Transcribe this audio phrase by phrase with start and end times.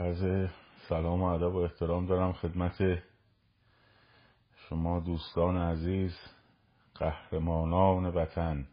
[0.00, 0.48] عرض
[0.88, 3.02] سلام و ادب و احترام دارم خدمت
[4.56, 6.16] شما دوستان عزیز
[6.94, 8.66] قهرمانان وطن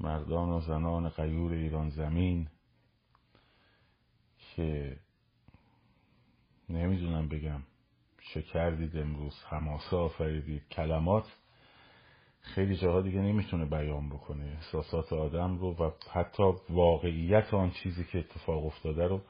[0.00, 2.48] مردان و زنان غیور ایران زمین
[4.38, 4.96] که
[6.68, 7.62] نمی‌دونم بگم
[8.34, 11.24] چه کردید امروز حماسه آفریدید کلمات
[12.40, 18.18] خیلی جاها دیگه نمی‌تونه بیان بکنه احساسات آدم رو و حتی واقعیت آن چیزی که
[18.18, 19.20] اتفاق افتاده رو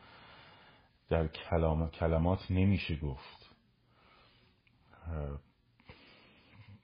[1.10, 3.56] در کلام کلمات نمیشه گفت.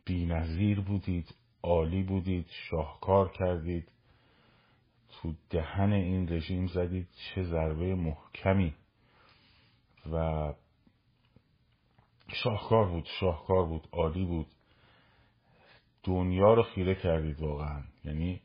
[0.04, 3.92] بی نظیر بودید عالی بودید شاهکار کردید
[5.08, 8.74] تو دهن این رژیم زدید چه ضربه محکمی.
[10.12, 10.54] و
[12.42, 14.46] شاهکار بود شاهکار بود عالی بود.
[16.02, 17.82] دنیا رو خیره کردید واقعا.
[18.04, 18.40] یعنی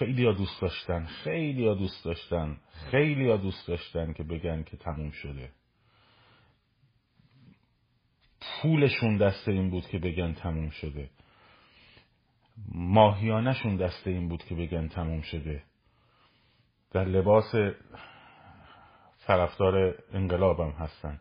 [0.00, 2.56] خیلی ها دوست داشتن خیلی ها دوست داشتن
[2.90, 5.50] خیلی ها دوست داشتن که بگن که تموم شده.
[8.40, 11.10] پولشون دست این بود که بگن تموم شده.
[12.74, 15.62] ماهیانشون دست این بود که بگن تموم شده.
[16.90, 17.54] در لباس
[19.26, 21.20] طرفدار انقلابم هستن.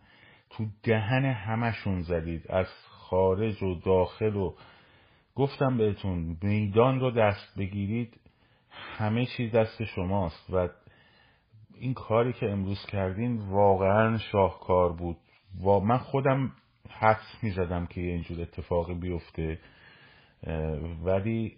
[0.50, 4.56] تو دهن همشون زدید از خارج و داخل و
[5.36, 8.20] گفتم بهتون میدان رو دست بگیرید
[8.70, 10.70] همه چیز دست شماست و
[11.76, 15.18] این کاری که امروز کردین واقعا شاهکار بود.
[15.66, 16.52] و من خودم
[16.90, 19.60] حدس می‌زدم که یه اینجور اتفاقی بیفته
[21.04, 21.58] ولی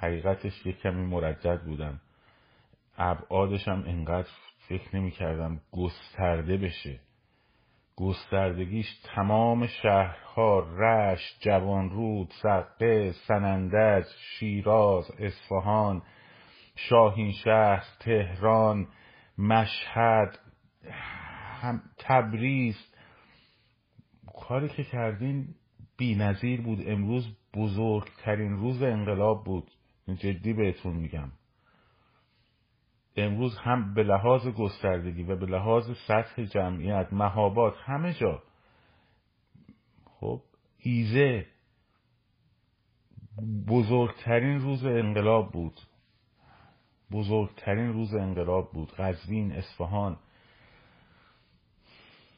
[0.00, 2.00] حقیقتش یه کمی مردد بودم.
[2.98, 4.28] ابعادش هم انقدر
[4.68, 7.00] فکر نمی کردم گسترده بشه.
[7.96, 16.02] گستردگیش تمام شهرها رشت جوانرود سقه سنندج شیراز اصفهان
[16.76, 18.86] شاهینشهر تهران
[19.38, 20.38] مشهد
[21.98, 22.76] تبریز.
[24.48, 25.54] کاری که کردین
[25.96, 26.88] بی نظیر بود.
[26.88, 29.70] امروز بزرگترین روز انقلاب بود.
[30.18, 31.32] جدی بهتون میگم.
[33.16, 38.42] امروز هم به لحاظ گستردگی و به لحاظ سطح جمعیت مهابات همه جا.
[40.04, 40.42] خب
[40.78, 41.46] ایزه
[43.68, 45.80] بزرگترین روز انقلاب بود.
[47.12, 48.92] بزرگترین روز انقلاب بود.
[48.92, 50.18] قزوین اصفهان.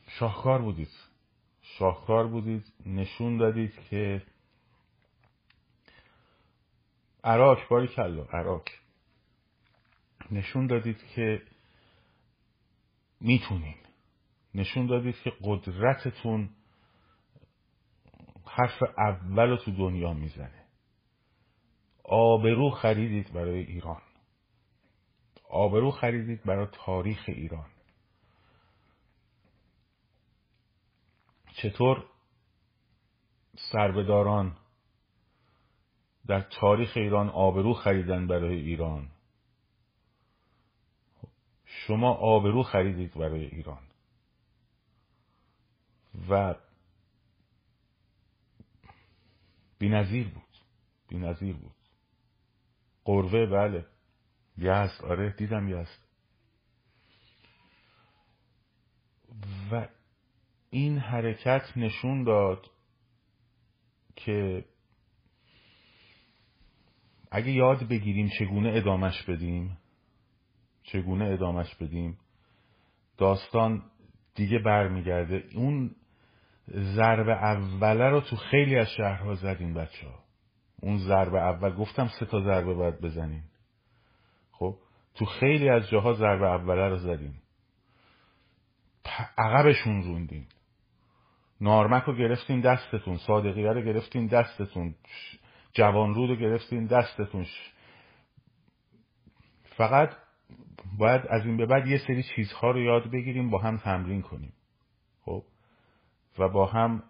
[0.09, 0.91] شاهکار بودید.
[1.63, 2.65] شاهکار بودید.
[2.87, 4.23] نشون دادید که
[7.25, 8.65] عراق باری کلا عراق.
[10.31, 11.43] نشون دادید که
[13.21, 13.77] می‌تونین.
[14.55, 16.51] نشون دادید که قدرتتون
[18.47, 20.65] حرف اول رو تو دنیا می‌زنه.
[22.05, 24.03] آبرو خریدید برای ایران.
[25.49, 27.71] آبرو خریدید برای تاریخ ایران.
[31.53, 32.05] چطور
[33.73, 34.57] سربداران
[36.27, 39.09] در تاریخ ایران آبرو خریدن برای ایران؟
[41.87, 43.83] شما آبرو خریدید برای ایران.
[46.31, 46.55] و
[49.81, 50.43] نظیر بود.
[51.21, 51.75] نظیر بود.
[53.05, 53.87] قروه بله.
[54.59, 56.09] یست آره دیدم یست
[59.71, 59.89] و
[60.71, 62.71] این حرکت نشون داد
[64.17, 64.65] که
[67.31, 69.79] اگه یاد بگیریم چگونه ادامش بدیم
[70.87, 72.19] چگونه ادامش بدیم.
[73.19, 73.83] داستان
[74.35, 75.45] دیگه برمیگرده.
[75.55, 75.91] اون
[76.71, 80.19] ضرب اوله رو تو خیلی از شهرها زدیم بچه ها
[80.81, 83.45] اون ضرب اول گفتم سه تا ضربه باید بزنیم
[84.53, 84.77] خب؟
[85.15, 87.43] تو خیلی از جاها ضرب اوله رو زدیم
[89.39, 90.49] عقبشون روندیم
[91.61, 94.95] نارمک رو گرفتین دستتون صادقیه رو گرفتین دستتون
[95.73, 97.47] جوانرود رو گرفتین دستتون.
[99.77, 100.17] فقط
[100.99, 104.53] باید از این به بعد یه سری چیزها رو یاد بگیریم با هم تمرین کنیم.
[105.21, 105.45] خب؟
[106.39, 107.03] و با هم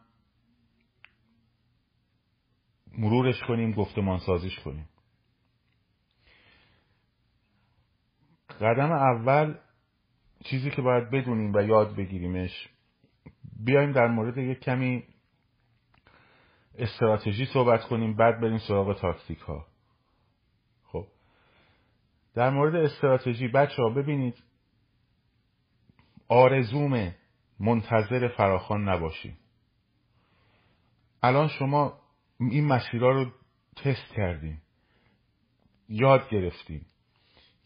[2.99, 4.89] مرورش کنیم گفتمان سازیش کنیم.
[8.61, 9.55] قدم اول
[10.45, 12.69] چیزی که باید بدونیم و یاد بگیریمش
[13.65, 15.05] بیایم در مورد یک کمی
[16.79, 19.67] استراتژی صحبت کنیم بعد بریم سراغ تاکتیک ها
[22.37, 24.43] در مورد استراتژی بچه ها ببینید
[26.29, 27.15] آرزوم
[27.61, 29.39] منتظر فراخان نباشیم
[31.23, 32.01] الان شما
[32.41, 33.31] این مسیرها رو
[33.77, 34.63] تست کردیم
[35.89, 36.87] یاد گرفتیم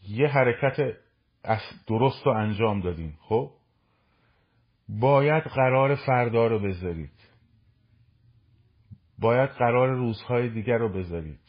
[0.07, 0.97] یه حرکت
[1.87, 3.51] درست رو انجام دادین خب؟
[4.89, 7.19] باید قرار فردا رو بذارید.
[9.19, 11.40] باید قرار روزهای دیگر رو بذارید.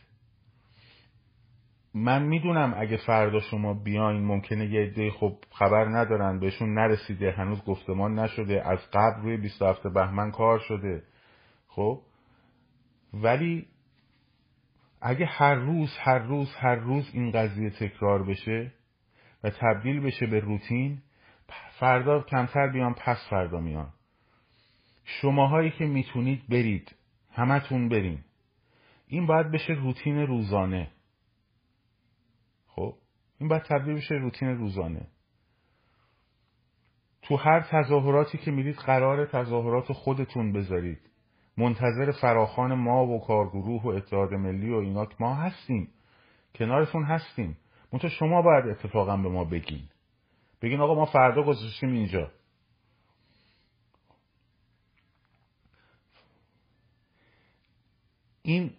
[1.95, 7.31] من می‌دونم اگه فردا شما بیاین ممکنه یه عده خب خبر ندارن بهشون نرسیده.
[7.31, 8.69] هنوز گفتمان نشده.
[8.71, 11.03] از قبل روی 27 بهمن کار شده.
[11.69, 12.01] خب؟
[13.15, 13.67] ولی
[15.01, 18.73] اگه هر روز هر روز هر روز این قضیه تکرار بشه
[19.45, 21.03] و تبدیل بشه به روتین
[21.79, 23.89] فردا کمتر بیان پس فردا میان.
[25.05, 26.97] شماهایی که می‌تونید برید
[27.33, 28.19] همتون برین.
[29.07, 30.91] این باید بشه روتین روزانه.
[33.43, 35.07] این باید تبدیل بشه روتین روزانه.
[37.23, 41.01] تو هر تظاهراتی که میرید قرار تظاهرات خودتون بذارید.
[41.57, 45.89] منتظر فراخان ما و کارگروه و اتحاد ملی و اینا ما هستیم.
[46.55, 47.59] کنارتون هستیم.
[47.93, 49.89] منتها شما باید اتفاقا به ما بگین.
[50.63, 52.31] بگین آقا ما فردا گذاشتیم اینجا.
[58.43, 58.71] این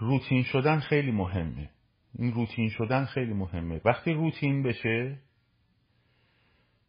[0.00, 1.70] روتین شدن خیلی مهمه.
[2.18, 3.80] این روتین شدن خیلی مهمه.
[3.84, 5.18] وقتی روتین بشه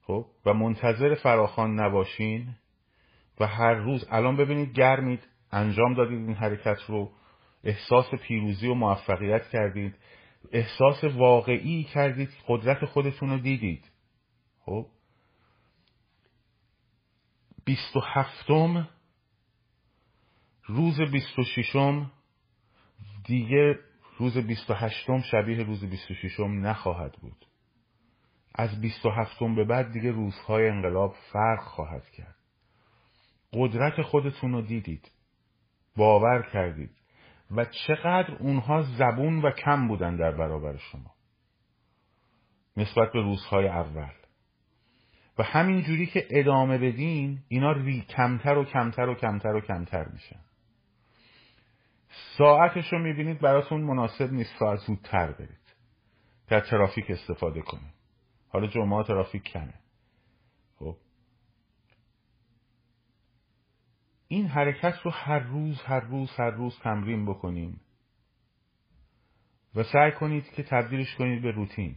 [0.02, 2.56] خب و منتظر فراخان نباشین
[3.40, 7.12] و هر روز الان ببینید گرمید انجام دادید این حرکت رو
[7.64, 9.96] احساس پیروزی و موفقیت کردید
[10.52, 13.92] احساس واقعی کردید قدرت خودتون رو دیدید.
[14.60, 14.88] خب
[17.66, 18.90] بیست و هفتم
[20.66, 22.12] روز بیست و ششم
[23.26, 23.80] دیگه
[24.18, 27.46] روز بیست و هشتم شبیه روز بیست و ششم نخواهد بود.
[28.56, 32.36] از بیست و هفتم به بعد دیگه روزهای انقلاب فرق خواهد کرد.
[33.54, 35.12] قدرت خودتون رو دیدید.
[35.96, 36.90] باور کردید.
[37.52, 41.14] و چقدر اونها زبون و کم بودن در برابر شما.
[42.78, 44.14] نسبت به روزهای اول.
[45.38, 50.06] و همین جوری که ادامه بدین اینا ری کمتر و کمتر و کمتر و کمتر
[50.14, 50.47] میشن.
[52.38, 54.60] ساعتش رو می‌بینید براتون مناسب نیست.
[54.60, 55.68] ساعت زودتر برید.
[56.50, 57.94] که ترافیک استفاده کنید.
[58.50, 59.74] حالا جمعه ترافیک کمه.
[60.80, 60.98] خب.
[64.28, 67.82] این حرکت رو هر روز هر روز هر روز تمرین بکنیم.
[69.76, 71.96] و سعی کنید که تبدیلش کنید به روتین.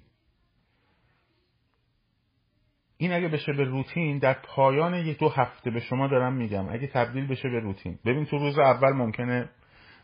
[2.97, 6.69] این اگه بشه به روتین در پایان یک دو هفته به شما دارم میگم.
[6.69, 7.99] اگه تبدیل بشه به روتین.
[8.05, 9.51] ببین تو روز اول ممکنه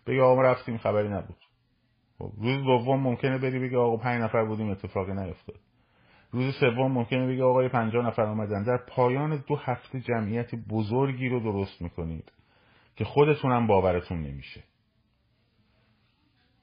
[0.06, 1.37] بگه آقا رفتیم خبری نبود.
[2.19, 5.61] خب روز دوم ممکنه بری بگه آقا پنج نفر بودیم اتفاقی نیفتاد.
[6.31, 11.41] روز سوم ممکنه بگه آقای پنجاه نفر آمدن در پایان دو هفته جمعیت بزرگی رو
[11.41, 12.32] درست می‌کنید
[12.97, 14.64] که خودتونم باورتون نمیشه.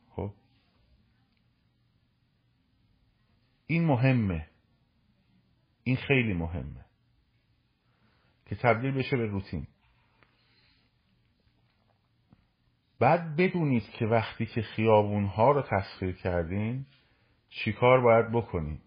[0.10, 0.32] خب؟
[3.68, 4.48] این مهمه.
[5.84, 6.86] این خیلی مهمه.
[8.46, 9.68] که تبدیل بشه به روتین.
[13.04, 16.86] بعد بدونید که وقتی که خیابون ها رو تسخیر کردین
[17.50, 18.82] چیکار باید بکنید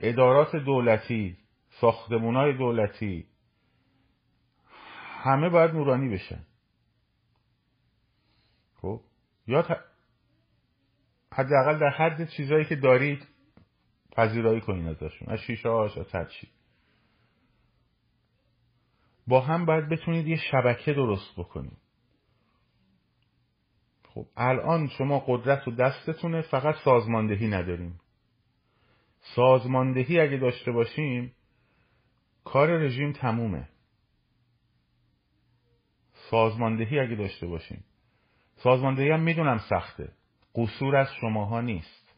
[0.00, 1.38] ادارات دولتی
[1.80, 3.26] ساختمون های دولتی
[5.22, 6.46] همه باید نورانی بشن.
[8.74, 9.00] خب؟
[9.46, 9.62] یا
[11.32, 13.28] حداقل در حد چیزایی که دارید
[14.12, 15.28] پذیرایی کنین ازشون.
[15.28, 16.48] از شیشه هاش از هر چی
[19.32, 21.78] با هم باید بتونید یه شبکه درست بکنید.
[24.08, 28.00] خب الان شما قدرت و دستتونه فقط سازماندهی نداریم.
[29.20, 31.32] سازماندهی اگه داشته باشیم
[32.44, 33.68] کار رژیم تمومه.
[36.30, 37.84] سازماندهی اگه داشته باشیم.
[38.56, 40.12] سازماندهی هم می‌دونم سخته.
[40.54, 42.14] قصور از شماها نیست.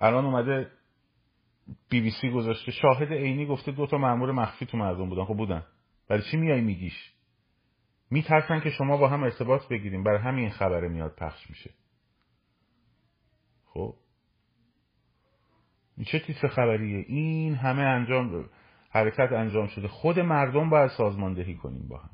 [0.00, 0.70] الان اومده
[1.90, 2.72] بی بی سی گذاشته.
[2.72, 5.24] شاهد عینی گفته دو تا مامور مخفی تو مردم بودن.
[5.24, 5.64] خب بودن.
[6.08, 7.12] برای چی میای میگیش؟
[8.10, 10.04] میترسن که شما با هم ارتباط بگیریم.
[10.04, 11.70] برای همین خبره میاد پخش میشه.
[13.66, 13.94] خب.
[16.06, 18.44] چه تیپ خبریه؟ این همه انجام
[18.90, 19.88] حرکت انجام شده.
[19.88, 22.10] خود مردم باید سازماندهی کنیم با هم.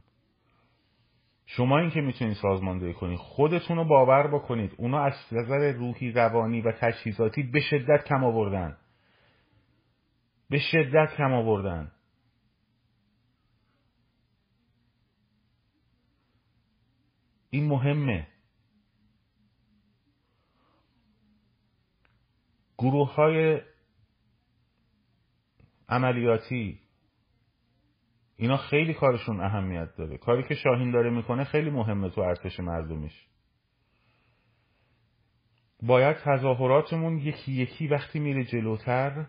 [1.46, 4.74] شما این که می‌تونید سازماندهی کنید خودتون رو باور بکنید.
[4.76, 8.76] اونا از نظر روحی روانی و تجهیزاتی به شدت کم آوردن.
[10.50, 11.92] به شدت کم آوردن.
[17.50, 18.28] این مهمه.
[22.78, 23.60] گروه های
[25.88, 26.80] عملیاتی
[28.36, 30.18] اینا خیلی کارشون اهمیت داره.
[30.18, 33.26] کاری که شاهین داره می‌کنه خیلی مهمه تو ارتش مردمیش.
[35.82, 39.26] باید تظاهراتمون یکی یکی وقتی میره جلوتر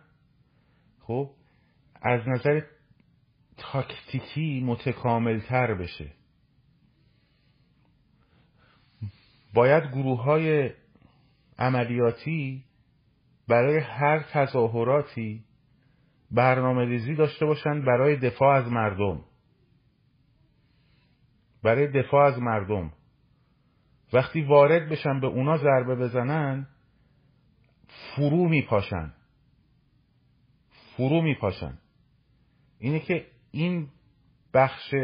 [1.10, 1.30] خب
[2.02, 2.62] از نظر
[3.58, 6.12] تاکتیکی متکاملتر بشه.
[9.54, 10.72] باید گروه های
[11.60, 12.64] عملیاتی
[13.48, 15.44] برای هر تظاهراتی
[16.32, 19.26] برنامه ریزی داشته باشن برای دفاع از مردم.
[21.64, 22.92] برای دفاع از مردم.
[24.14, 26.68] وقتی وارد بشن به اونا ضربه بزنن
[28.16, 29.14] فرو میپاشن.
[31.00, 31.78] فرو میپاشن.
[32.80, 33.88] اینه که این
[34.54, 34.96] بخش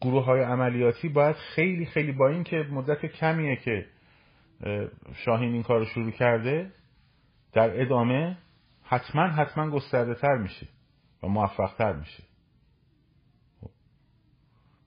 [0.00, 3.86] گروه های عملیاتی باید خیلی خیلی با این که مدت کمیه که
[5.14, 6.72] شاهین این کار رو شروع کرده
[7.52, 8.38] در ادامه
[8.82, 10.68] حتما حتما گسترده تر میشه
[11.22, 12.22] و موفق تر میشه.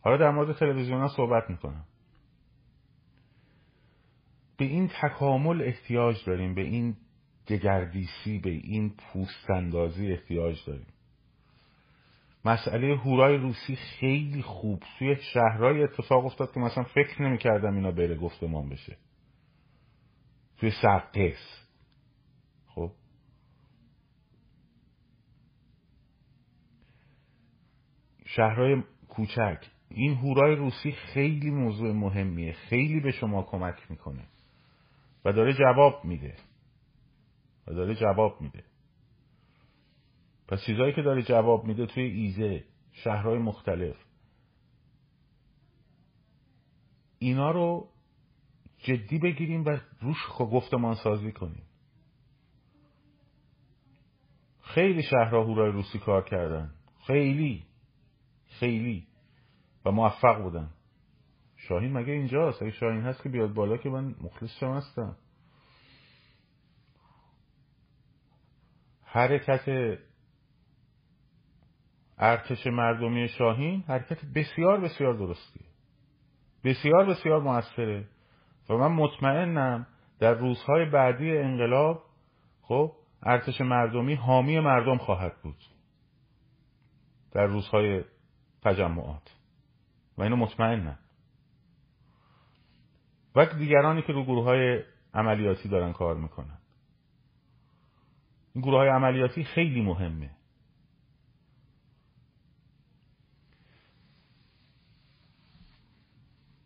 [0.02, 1.86] حالا در مورد تلویزیون ها صحبت می‌کنم.
[4.58, 6.96] به این تکامل احتیاج داریم به این
[7.50, 10.94] دگردیسی به این پوستندازی احتیاج داریم.
[12.46, 14.84] مسئله هورای روسی خیلی خوب.
[15.00, 18.98] توی شهرهای اتفاق افتاد که مثلا فکر نمی‌کردم اینا بره گفتمان بشه.
[20.58, 21.68] توی سرقس.
[22.68, 22.92] خب؟
[28.26, 29.66] شهرهای کوچک.
[29.90, 32.54] این هورای روسی خیلی موضوع مهمیه.
[32.54, 34.24] خیلی به شما کمک می‌کنه.
[35.26, 36.36] و داره جواب میده.
[37.70, 38.64] و داره جواب میده.
[40.48, 43.96] پس چیزهایی که داره جواب میده توی ایزه شهرهای مختلف.
[47.20, 47.90] اینا رو
[48.78, 51.64] جدی بگیریم و روش گفتمان سازی کنیم.
[54.62, 56.74] خیلی شهرها هورای روسی کار کردن.
[57.08, 57.66] خیلی.
[58.46, 59.08] خیلی.
[59.86, 60.70] و موفق بودن.
[61.56, 65.16] شاهین مگه اینجاست؟ اگه شاهین هست که بیاد بالا که من مخلص شما هستم.
[69.12, 69.98] حرکت
[72.18, 75.70] ارتش مردمی شاهین حرکت بسیار بسیار درستیه
[76.64, 78.06] بسیار بسیار موثره.
[78.70, 79.88] و من مطمئنم
[80.20, 82.04] در روزهای بعدی انقلاب
[82.62, 82.92] خب
[83.24, 85.64] ارتش مردمی حامی مردم خواهد بود.
[87.32, 88.04] در روزهای
[88.62, 89.36] تجمعات.
[90.18, 91.00] و اینو مطمئنم.
[93.36, 96.59] و دیگرانی که رو گروه های عملیاتی دارن کار می‌کنن.
[98.60, 100.30] این گروه های عملیاتی خیلی مهمه.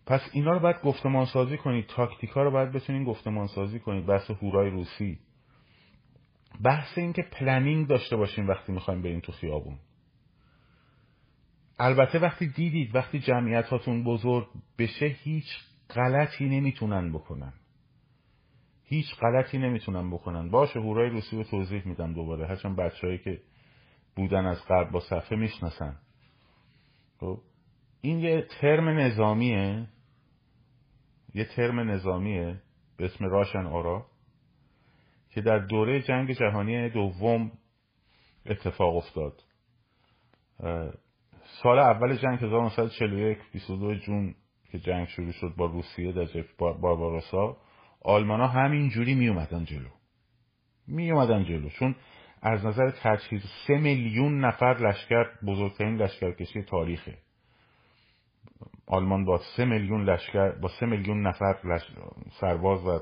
[0.05, 4.05] پس اینا رو باید گفتمان سازی کنید تاکتیک ها رو باید بتونین گفتمان سازی کنید
[4.05, 5.19] بحث هورای روسی.
[6.63, 9.77] بحث این که planning داشته باشیم وقتی می‌خوایم بریم تو خیابون.
[11.79, 14.47] البته وقتی دیدید وقتی جمعیت هاتون بزرگ
[14.77, 15.47] بشه هیچ
[15.89, 17.53] غلطی نمی‌تونن بکنن.
[18.85, 20.49] هیچ غلطی نمی‌تونن بکنن.
[20.49, 22.47] باشه هورای روسی رو توضیح میدم دوباره.
[22.47, 23.41] هرچند بچههایی که
[24.15, 25.97] بودن از قبل با صفحه می‌شناسن.
[27.19, 27.39] خب
[28.01, 29.87] این یه ترم نظامیه.
[31.33, 32.61] یه ترم نظامیه
[32.97, 34.05] به اسم راشن آرا
[35.29, 37.51] که در دوره جنگ جهانی دوم
[38.45, 39.43] اتفاق افتاد.
[41.63, 44.35] سال اول جنگ 1941 22 جون
[44.71, 47.57] که جنگ شروع شد با روسیه در جف بارباروسا
[48.03, 49.89] آلمان ها همین جوری می اومدن جلو.
[50.87, 51.69] می اومدن جلو.
[51.69, 51.95] چون
[52.41, 57.17] از نظر تجهیز سه میلیون نفر لشکر بزرگترین لشکرکشی تاریخه.
[58.87, 61.79] آلمان با سه میلیون لشکر با سه میلیون نفر
[62.39, 62.99] سرباز و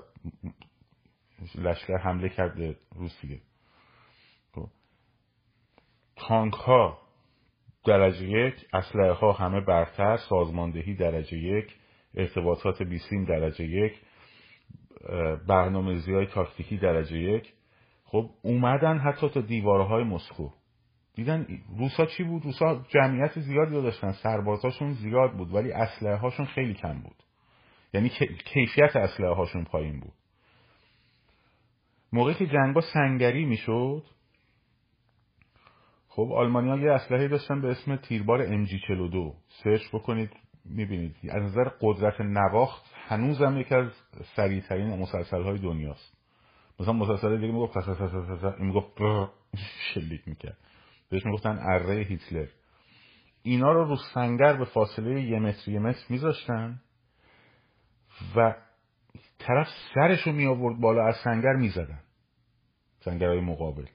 [1.55, 3.41] لشکر حمله کرده روسیه
[4.53, 4.67] خب.
[6.15, 7.01] تانک ها
[7.85, 11.75] درجه یک اسلحه ها همه برتر سازماندهی درجه یک
[12.15, 13.93] ارتباطات بیسیم درجه یک
[15.47, 17.53] برنامه های تاکتیکی درجه یک.
[18.05, 20.49] خب اومدن حتی تا دیوارهای مسکو.
[21.15, 24.11] دیدن روسا چی بود؟ روسا جمعیت زیادی داشتن.
[24.11, 27.23] سربازاشون زیاد بود ولی اسلحه هاشون خیلی کم بود.
[27.93, 28.09] یعنی
[28.45, 30.13] کیفیت اسلحه هاشون پایین بود.
[32.13, 34.03] موقعی که جنگا سنگری می‌شد
[36.07, 40.31] خب آلمانیا یه اسلحه داشتن به اسم تیربار ام جی 42 سرچ بکنید
[40.65, 43.91] می‌بینید از نظر قدرت نواخت هنوزم یکی از
[44.35, 46.17] سریعترین مسلسل های دنیاست.
[46.79, 47.77] مثلا مسلسل دیگه می‌گفت
[48.59, 49.01] می‌گفت
[49.93, 50.57] شلیک می‌کرد.
[51.09, 52.47] بهش می‌گفتن اره هیتلر.
[53.43, 56.81] اینا رو رو سنگر به فاصله یه متر یه متر میذاشتن
[58.35, 58.55] و
[59.39, 61.99] طرف سرش رو می آورد بالا از سنگر می‌زدن.
[62.99, 63.85] سنگرهای مقابل.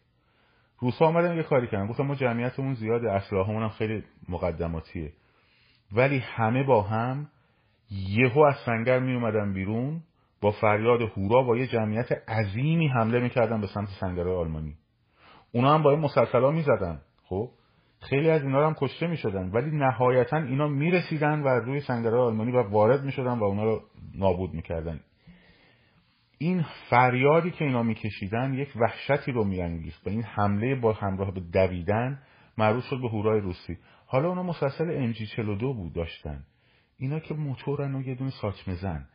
[0.79, 1.87] روسا آمدن یه کاری کردن.
[1.87, 5.13] گفتن ما جمعیتمون زیاده اسلحه‌مون هم خیلی مقدماتیه.
[5.93, 7.29] ولی همه با هم
[7.91, 10.03] یهو از سنگر می اومدن بیرون
[10.41, 14.75] با فریاد هورا با یه جمعیت عظیمی حمله می‌کردن به سمت سنگرهای آلمانی.
[15.53, 17.01] اونا هم با این مسلسلا می‌زدن.
[17.25, 17.51] خب
[18.01, 19.51] خیلی از اینا هم کشته می‌شدن.
[19.51, 23.83] ولی نهایتا اینا می‌رسیدن و روی سنگرهای آلمانی و وارد می‌شدن و اونا رو
[24.15, 25.01] نابود می‌کردن.
[26.39, 30.07] این فریادی که اینا میکشیدن یک وحشتی رو میانگیخت.
[30.07, 32.23] و این حمله با همراه به دویدن
[32.59, 33.79] معروف شد به هورای روسی.
[34.07, 36.45] حالا اونا ام جی 42 بود داشتن.
[36.97, 39.07] اینا که موتورن و یه دونه ساچمه زن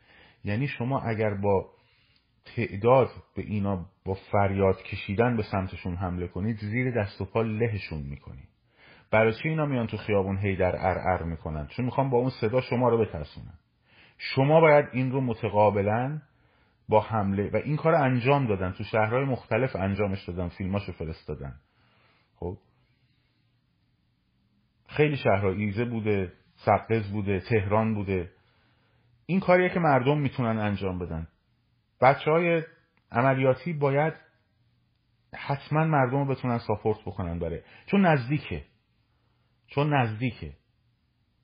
[0.44, 1.70] یعنی شما اگر با
[2.56, 8.02] تعداد به اینا با فریاد کشیدن به سمتشون حمله کنید زیر دست و پا لهشون
[8.02, 8.48] می‌کنید
[9.12, 12.62] برای چی اینا میان تو خیابون هی در ار می‌کنن؟ چون می‌خوام با اون صدا
[12.62, 13.54] شما رو بترسونن.
[14.18, 16.22] شما باید این رو متقابلا
[16.90, 18.72] با حمله و این کار انجام دادن.
[18.72, 21.56] تو شهرهای مختلف انجامش دادن فیلماشو فرستادن.
[22.36, 22.58] خب؟
[24.92, 28.32] خیلی شهرها ایزه بوده سقز بوده تهران بوده.
[29.26, 31.28] این کاریه که مردم می‌تونن انجام بدن.
[32.02, 32.64] بچه های
[33.12, 34.14] عملیاتی باید
[35.36, 37.62] حتما مردم رو بتونن ساپورت بکنن برای.
[37.86, 38.66] چون نزدیکه.
[39.68, 40.54] چون نزدیکه.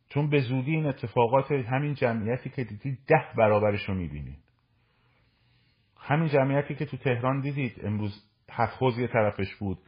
[0.10, 4.39] چون به زودی این اتفاقات همین جمعیتی که دیدید ده برابرش رو می‌بینید
[5.98, 9.80] همین جمعیتی که تو تهران دیدید امروز حفظ یه طرفش بود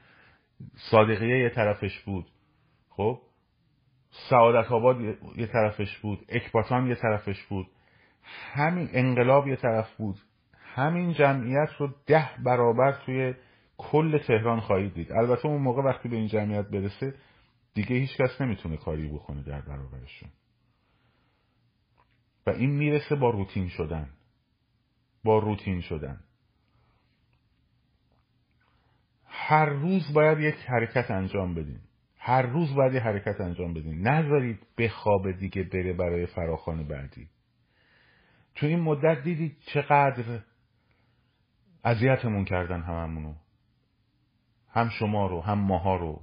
[0.91, 2.25] صادقیه یه طرفش بود.
[2.89, 3.21] خب؟
[4.09, 5.01] سعادت آباد
[5.35, 7.67] یه طرفش بود اکباتان یه طرفش بود
[8.53, 10.19] همین انقلاب یه طرف بود
[10.75, 13.33] همین جمعیت رو ده برابر توی
[13.77, 15.11] کل تهران خواهید دید.
[15.11, 17.13] البته اون موقع وقتی به این جمعیت برسه
[17.73, 20.29] دیگه هیچ کس نمی‌تونه کاری بکنه در برابرشون.
[22.47, 24.09] و این می‌رسه با روتین شدن.
[25.23, 26.19] با روتین شدن.
[29.25, 31.79] هر روز باید یک حرکت انجام بدین
[32.29, 34.07] هر روز باید یک حرکت انجام بدین.
[34.07, 37.29] نذارید بخواب دیگه بره برای فراخان بعدی.
[38.55, 40.39] تو این مدت دیدید چقدر
[41.83, 43.33] اذیتمون کردن هممونو.
[44.71, 46.21] هم شما رو هم ماها رو.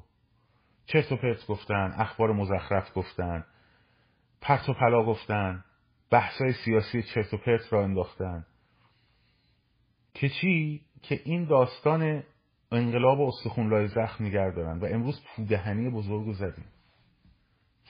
[0.86, 3.44] چرت و پرت گفتن اخبار مزخرف گفتن
[4.40, 5.64] پرت و پلا گفتن
[6.10, 8.46] بحثای سیاسی چرت و پرت را انداختن.
[10.14, 12.22] که چی؟ که این داستان
[12.72, 14.78] انقلاب و استخونلای زخم نگر دارن.
[14.78, 16.66] و امروز پودهنی بزرگو زدیم.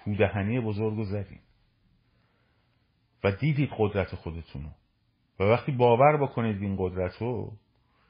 [0.05, 1.41] پودهنی بزرگو زدیم.
[3.25, 4.69] و دیدید قدرت خودتونو
[5.41, 7.53] و وقتی باور بکنید این قدرت رو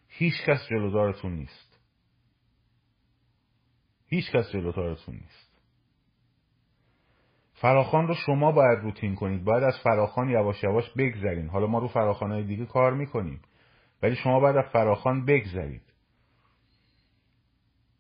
[0.09, 1.81] هیچ کس جلودارتون نیست.
[4.07, 5.47] هیچ کس جلودارتون نیست.
[7.53, 9.45] فراخان رو شما باید روتین کنید.
[9.45, 11.49] باید از فراخان یواش یواش بگذرین.
[11.49, 13.41] حالا ما رو فراخان های دیگه کار می‌کنیم.
[14.03, 15.83] ولی شما باید از فراخان بگذرید.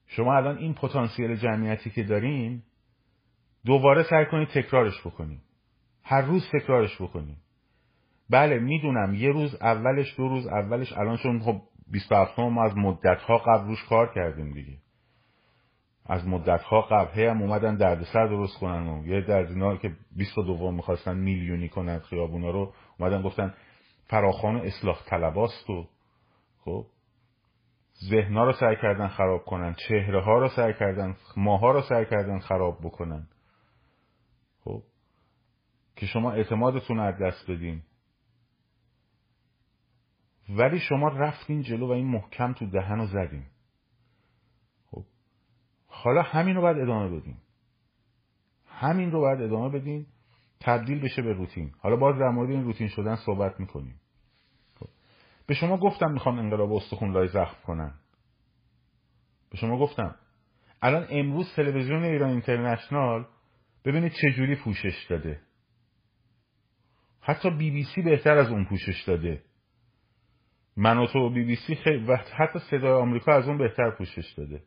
[0.07, 2.63] شما الان این پتانسیل جمعیتی که دارین
[3.65, 5.41] دوباره سعی کنید تکرارش بکنید
[6.03, 7.37] هر روز تکرارش بکنید
[8.31, 13.21] بله می‌دونم یه روز اولش دو روز اولش الان چون خب 27 ما از مدت
[13.21, 14.79] ها قبل روش کار کردیم دیگه.
[16.07, 20.71] از مدت ها قبل هم اومدن دردسر درست کنن و یه درد اینا که 22
[20.71, 23.55] می‌خواستن میلیونی کنن خیابونا رو اومدن گفتن
[24.07, 25.87] فراخان اصلاح طلباست و
[26.65, 26.87] خب
[28.05, 32.39] ذهنا رو سعی کردن خراب کنن چهره ها رو سعی کردن ماها رو سعی کردن
[32.39, 33.29] خراب بکنن.
[34.65, 34.83] خب
[35.97, 37.83] که شما اعتمادتون از دست بدین.
[40.49, 43.47] ولی شما رفتین جلو و این محکم تو دهن رو زدین.
[44.91, 45.05] خب
[45.87, 47.37] حالا همین رو باید ادامه بدین.
[48.67, 50.07] همین رو باید ادامه بدین
[50.61, 51.73] تبدیل بشه به روتین.
[51.79, 54.01] حالا باز در مورد این روتین شدن صحبت می‌کنیم.
[55.47, 57.95] به شما گفتم می‌خوام انقلاب استخون لای زخم کنن
[59.51, 60.15] به شما گفتم.
[60.83, 63.27] الان امروز تلویزیون ایران اینترنشنال
[63.85, 65.41] ببینید چه جوری پوشش داده.
[67.21, 69.43] حتی بی بی سی بهتر از اون پوشش داده.
[70.77, 74.33] من و تو بی بی سی خیلی و حتی صدای آمریکا از اون بهتر پوشش
[74.37, 74.63] داده.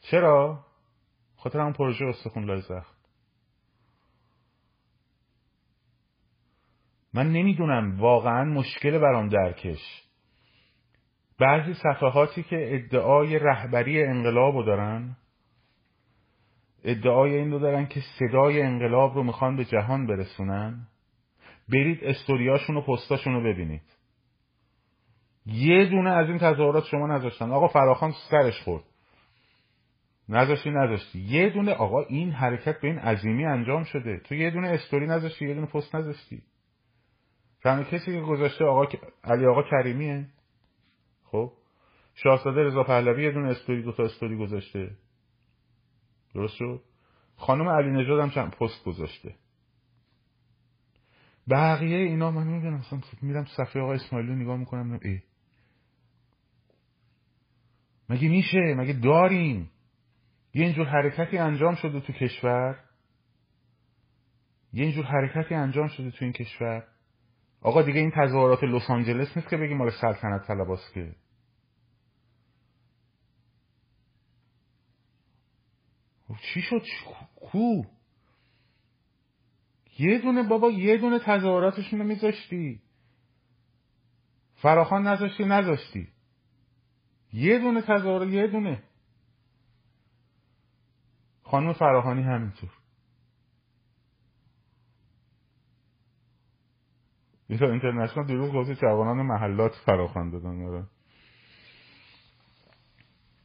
[0.00, 0.66] چرا؟
[1.36, 2.99] خاطر همون پروژه استخون لای زخم.
[7.14, 10.02] من نمی‌دونم واقعا مشکل برام درکش.
[11.40, 15.16] بعضی صفحاتی که ادعای رهبری انقلاب رو دارن
[16.84, 20.86] ادعای این رو دارن که صدای انقلاب رو می‌خوان به جهان برسونن.
[21.68, 23.82] برید استوریاشون و پستاشون رو ببینید.
[25.46, 27.50] یه دونه از این تظاهرات شما نذاشتن.
[27.50, 28.84] آقا فراخان سرش خورد.
[30.28, 31.18] نذاشتی نذاشتی.
[31.18, 34.20] یه دونه آقا این حرکت به این عظیمی انجام شده.
[34.24, 36.42] تو یه دونه استوری نذاشتی یه دونه پست نذاشتی.
[37.62, 38.86] تنها کسی که گذاشته آقا
[39.24, 40.26] علی آقا کریمیه.
[41.24, 41.52] خب؟
[42.14, 44.90] شاهزاده رضا پهلوی یه دونه استوری دو تا استوری گذاشته.
[46.34, 46.82] درست شد؟
[47.36, 49.34] خانم علی نژاد هم چند پست گذاشته.
[51.50, 52.82] بقیه اینا من می‌دونم
[53.22, 55.20] میرم صفحه آقای اسماعیلی نگاه می‌کنم ای.
[58.08, 59.70] مگه میشه؟ مگه داریم؟
[60.54, 62.84] یه اینجور حرکتی انجام شده تو کشور.
[64.72, 66.86] یه اینجور حرکتی انجام شده تو این کشور.
[67.62, 71.14] آقا دیگه این تظاهرات لس آنجلس نیست که بگیم مال سلطنت طلباست که.
[76.28, 76.82] خب چی شد؟
[77.36, 77.82] کو؟
[79.98, 82.82] یه دونه بابا یه دونه تظاهراتشون رو میذاشتی.
[84.54, 86.08] فراخان نذاشتی نذاشتی.
[87.32, 88.82] یه دونه تظاهرات یه دونه.
[91.42, 92.79] خانم فراخانی همینطور.
[97.50, 100.86] ایران اینترنشنال دیروز گفتی جوانان محلات فراخوان دادن آره.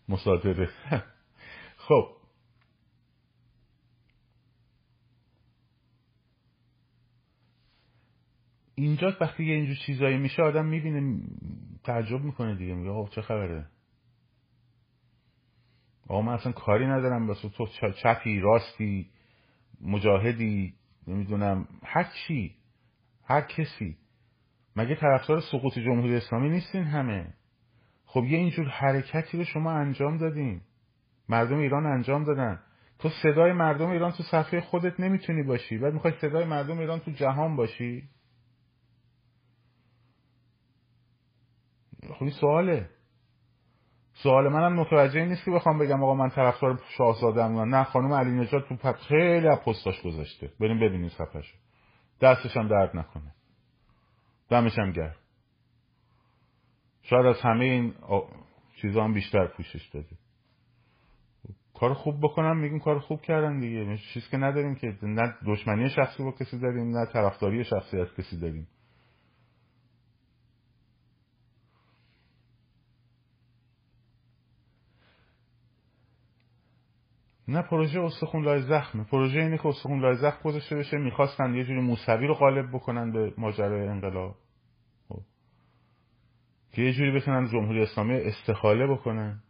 [0.10, 0.70] مصادره.
[1.88, 2.08] خب.
[8.76, 11.22] اینجا وقتی یه اینجور چیزایی میشه آدم می‌بینه
[11.84, 13.66] تعجب می‌کنه دیگه میگه آقا چه خبره؟
[16.08, 17.68] آقا من اصلا کاری ندارم بس تو
[18.04, 19.10] چپی راستی
[19.82, 20.74] مجاهدی
[21.08, 22.56] نمی‌دونم هر چی.
[23.26, 23.98] هر کسی.
[24.76, 27.34] مگه طرفدار سقوط جمهوری اسلامی نیستین همه؟
[28.06, 30.62] خب یه اینجور حرکتی رو شما انجام دادین.
[31.30, 32.60] مردم ایران انجام دادن.
[33.00, 35.78] تو صدای مردم ایران تو صفحه خودت نمی‌تونی باشی.
[35.78, 38.10] بعد می‌خوای صدای مردم ایران تو جهان باشی.
[42.20, 42.90] خب سواله.
[44.14, 47.84] سوال منم متوجه نیست که بخوام بگم آقا من طرفدار شاهزاده نه.
[47.84, 50.52] خانم علی نجات تو خیلی پستاش گذاشته.
[50.60, 51.58] بریم ببینیم صفحهشو.
[52.22, 53.34] دستش هم درد نکنه.
[54.50, 55.16] دمش هم گرم.
[57.02, 57.94] شاید از همه این
[58.82, 60.18] چیزا هم بیشتر پوشش داده.
[61.74, 63.98] کار خوب بکنم میگیم کار خوب کردن دیگه.
[63.98, 68.40] چیز که نداریم که نه دشمنی شخصی با کسی داریم نه طرفداری شخصی از کسی
[68.40, 68.68] داریم.
[77.48, 79.04] نه پروژه استخون لای زخمه.
[79.04, 80.98] پروژه اینه که استخون لای زخم گذاشته بشه.
[80.98, 84.36] می‌خواستن یه جوری موسوی رو غالب بکنن به ماجرای انقلاب.
[85.10, 85.22] خب.
[86.72, 89.42] که یه جوری بتونن جمهوری اسلامی استخاله بکنن.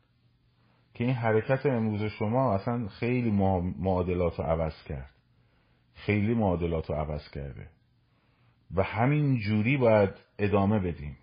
[0.94, 3.32] که این حرکت امروز شما اصلا خیلی
[3.80, 5.12] معادلات رو عوض کرد.
[5.94, 7.70] خیلی معادلات رو عوض کرده.
[8.76, 11.18] و همین جوری باید ادامه بدیم.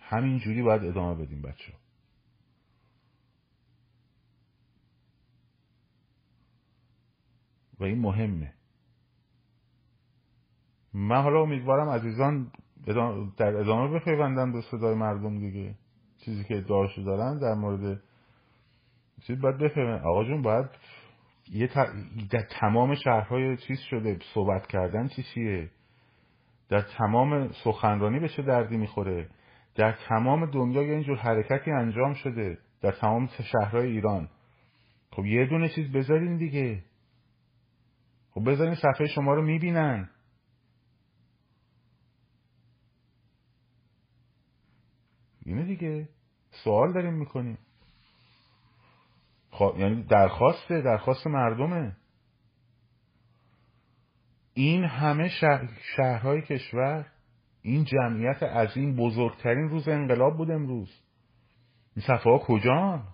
[0.00, 1.72] همین جوری باید ادامه بدیم بچه
[7.84, 8.52] این مهمه.
[10.94, 12.52] من حالا امیدوارم عزیزان
[13.36, 15.74] در ادامه بپیوندن به صدای مردم دیگه.
[16.24, 18.00] چیزی که ادعاشو دارن در مورد
[19.26, 20.66] چیز باید بفهمن آقا جون باید
[21.52, 21.70] یه
[22.30, 24.18] در تمام شهرهای چیز شده.
[24.34, 25.70] صحبت کردن چی چیه؟
[26.68, 29.28] در تمام سخنرانی به چه دردی می‌خوره؟
[29.74, 32.58] در تمام دنیا یه اینجور حرکتی انجام شده.
[32.80, 34.28] در تمام شهرهای ایران.
[35.10, 36.82] خب یه دونه چیز بذارین دیگه.
[38.34, 40.10] خب بذارین صفحه شما رو می‌بینن.
[45.46, 46.08] اینه دیگه.
[46.50, 47.58] سوال داریم می‌کنیم.
[49.50, 51.96] خب یعنی درخواسته درخواست مردمه.
[54.54, 55.68] این همه شهر...
[55.96, 57.06] شهرهای کشور
[57.62, 61.02] این جمعیت عظیم بزرگترین روز انقلاب بود امروز.
[61.96, 63.13] این صفحه ها کجان؟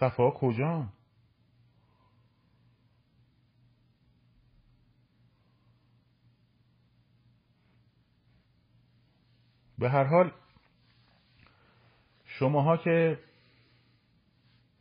[0.00, 0.92] صفحه ها کجان
[9.78, 10.32] به هر حال
[12.24, 13.18] شماها که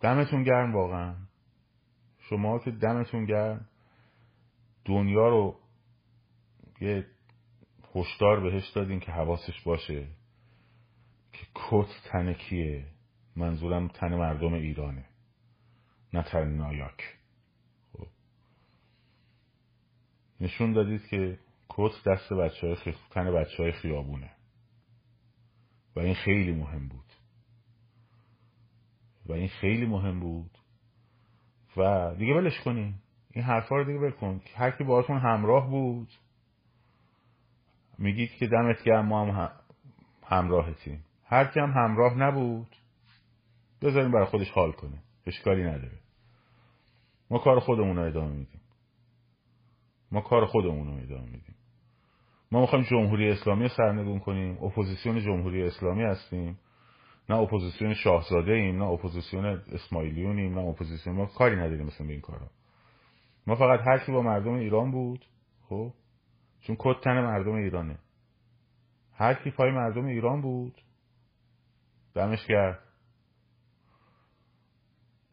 [0.01, 1.15] دمتون گرم واقعا.
[2.19, 3.69] شماها که دمتون گرم.
[4.86, 5.60] دنیا رو
[6.82, 7.05] یه
[7.95, 10.08] هشدار بهش دادین که حواسش باشه
[11.34, 12.86] که کت تنکیه
[13.39, 15.06] منظورم تن مردم ایرانه
[16.13, 17.17] نه تن نایاک.
[17.93, 18.08] خب.
[20.41, 22.95] نشون دادید که کت دست بچه های خی...
[23.12, 24.32] تن بچه های خیابونه.
[25.95, 27.13] و این خیلی مهم بود.
[29.25, 30.58] و این خیلی مهم بود.
[31.78, 32.93] و دیگه ولش کنین.
[33.32, 36.10] این حرفا رو دیگه بکن هر کی باهاتون همراه بود
[37.97, 39.52] میگید که دمت گرم ما هم
[40.23, 41.06] همراهتیم.
[41.25, 42.75] هر کی هم همراه نبود
[43.81, 45.03] بذاریم برای خودش حال کنه.
[45.25, 45.99] اشکالی نداره.
[47.31, 48.61] ما کار خودمون رو ادامه میدیم.
[50.11, 51.55] ما کار خودمون رو ادامه میدیم.
[52.51, 54.63] ما می‌خوایم جمهوری اسلامی رو سرنگون کنیم.
[54.63, 56.59] اپوزیسیون جمهوری اسلامی هستیم.
[57.29, 61.15] نه اپوزیسیون شاهزاده ایم نه اپوزیسیون اسماعیلیونیم نه اپوزیسیون.
[61.15, 62.49] ما کاری نداریم مثل به این کارا.
[63.47, 65.25] ما فقط هر با مردم ایران بود
[65.69, 65.93] خب؟
[66.61, 67.99] چون کد تن مردم ایرانه.
[69.13, 70.81] هر کی پای مردم ایران بود
[72.15, 72.88] دمش کرد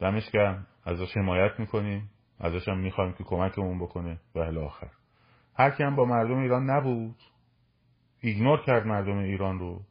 [0.01, 0.67] دمش گرم.
[0.85, 2.11] ازش حمایت می‌کنیم.
[2.41, 4.21] ازش هم می‌خوایم که کمکمون بکنه.
[4.35, 4.91] و الی آخر.
[5.55, 7.17] هر کی هم با مردم ایران نبود
[8.21, 9.83] ایگنور کرد مردم ایران رو.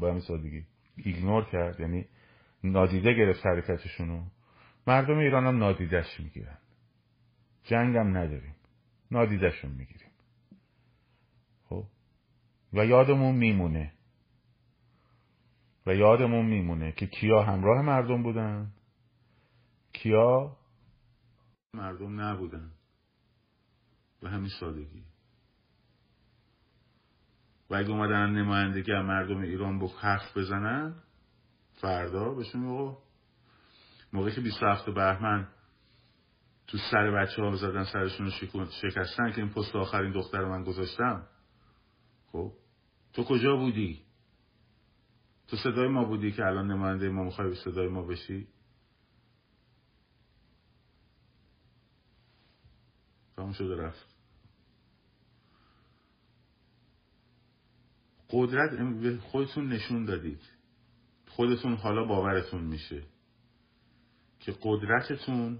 [0.00, 0.64] به همین سادگی.
[0.96, 2.04] ایگنور کرد یعنی
[2.64, 4.22] نادیده گرفت حرکتشونو
[4.86, 6.58] مردم ایران هم نادیدش می‌گیرن.
[7.64, 8.54] جنگ هم نداریم.
[9.10, 10.10] نادیدشون می‌گیریم.
[11.68, 11.84] خب؟
[12.72, 13.92] و یادمون میمونه.
[15.86, 18.72] و یادمون میمونه که کیا همراه مردم بودن.
[20.02, 20.56] کیا؟
[21.74, 22.70] مردم نبودن.
[24.20, 25.04] به همین سادگی.
[27.70, 30.94] و اگه اومدن نمایندگی از مردم ایران با حرف بزنن
[31.72, 32.98] فردا بهشون موقع
[34.12, 35.48] موقعی که 27 بهمن
[36.66, 41.26] تو سر بچه ها زدن سرشون رو شکستن که این پست آخرین دختر من گذاشتم
[42.32, 42.52] خب
[43.12, 44.02] تو کجا بودی؟
[45.48, 48.48] تو صدای ما بودی که الان نماینده ما می‌خوای صدای ما بشی؟
[53.42, 54.06] تمام شده رفت.
[58.30, 60.40] قدرت خودتون نشون دادید.
[61.28, 63.02] خودتون حالا باورتون میشه
[64.40, 65.58] که قدرتتون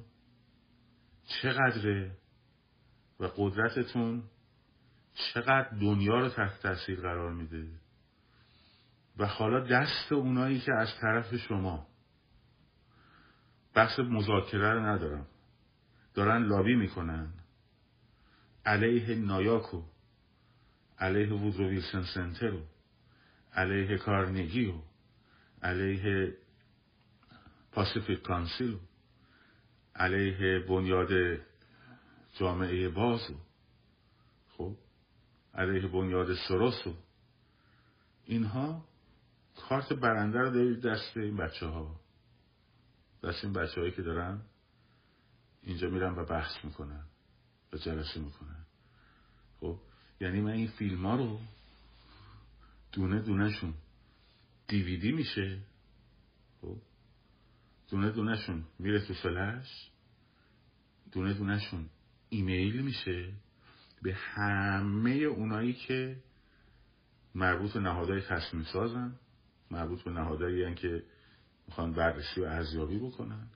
[1.43, 2.17] چقدره
[3.21, 4.23] و قدرتتون
[5.15, 7.69] چقدر دنیا رو تحت تاثیر قرار میده
[9.19, 11.87] و حالا دست اونایی که از طرف شما
[13.75, 15.27] بحث مذاکره رو ندارم.
[16.15, 17.42] دارن لابی می‌کنن.
[18.67, 19.83] علیه نایاکو
[20.99, 22.59] علیه وودرو ویلسن سنتر
[23.53, 24.75] علیه کارنگی
[25.63, 26.37] علیه
[27.73, 28.79] پاسیفیک کانسیل
[29.95, 31.41] علیه بنیاد
[32.39, 33.35] جامعه بازو
[34.57, 34.77] خب؟
[35.55, 36.95] علیه بنیاد سروسو.
[38.25, 38.85] اینها
[39.69, 42.01] کارت برنده رو دارید دست این بچه ها
[43.23, 44.41] دست این بچه هایی که دارن
[45.63, 47.05] اینجا میرن و بحث می‌کنن.
[47.73, 48.65] و جلسه می‌کنن
[49.61, 49.79] خب؟
[50.21, 51.41] یعنی من این فیلم ها رو
[52.93, 53.75] دونه دونهشون
[54.69, 55.59] دیویدی میشه.
[56.61, 56.77] خب؟
[57.91, 59.91] دونه دونهشون میره تو فلش.
[61.13, 61.89] دونه دونهشون
[62.29, 63.33] ایمیل میشه.
[64.03, 66.23] به همه اونایی که
[67.35, 69.19] مربوط به نهادهای تصمیم سازن
[69.71, 71.05] مربوط به نهادهایی که
[71.67, 73.47] می‌خوان بررسی و ارزیابی بکنن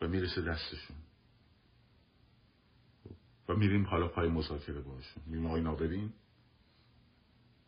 [0.00, 0.96] و می‌رسه دستشون.
[3.48, 6.12] و میریم حالا پای مذاکره باشون میریم آقای ناببین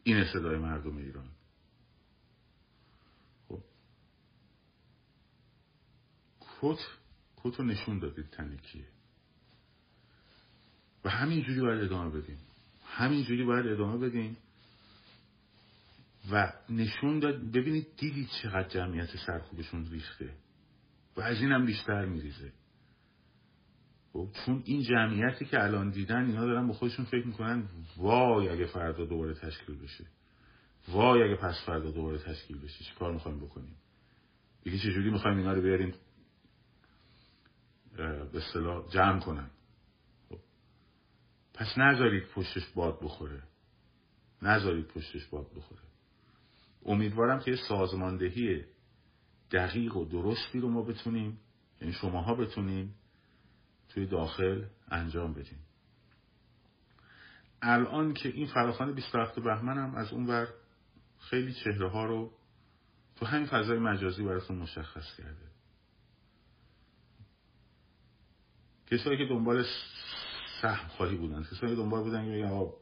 [0.02, 1.28] این صدای مردم ایران.
[3.48, 3.60] خب.
[6.60, 6.78] کت
[7.36, 8.84] کت رو نشون دادید تنکیه
[11.04, 12.38] و همینجوری باید ادامه بدیم.
[12.86, 14.36] همینجوری باید ادامه بدیم.
[16.30, 20.34] و نشون داد ببینید دیدید چقدر جمعیت سرکوبشون ریخته.
[21.16, 22.52] و از اینم بیشتر میریزه.
[24.14, 28.66] خب چون این جمعیتی که الان دیدن اینا دارن با خودشون فکر می‌کنن وای اگه
[28.66, 30.04] فردا دوباره تشکیل بشه.
[30.88, 32.84] وای اگه پس فردا دوباره تشکیل بشه.
[32.84, 33.76] چی کار می‌خوایم بکنیم؟
[34.62, 35.94] دیگه چجوری می‌خوایم اینا رو بیاریم
[37.96, 39.50] به اصطلاح جمع کنن؟
[40.28, 40.38] خب.
[41.54, 43.42] پس نذارید پشتش باد بخوره.
[44.42, 45.82] نذارید پشتش باد بخوره.
[46.86, 48.64] امیدوارم که سازماندهی
[49.50, 51.38] دقیق و درستی رو ما بتونیم
[51.80, 52.94] یعنی شماها بتونیم
[53.94, 55.58] توی داخل انجام بدیم.
[57.62, 60.48] الان که این فراخان 27 بهمن هم از اون بر
[61.18, 62.32] خیلی چهره ها رو
[63.16, 65.50] تو همین فضای مجازی براتون مشخص کرده.
[68.86, 69.64] کسایی که دنبال
[70.62, 72.72] سهم خواهی بودن کسایی که دنبال بودن که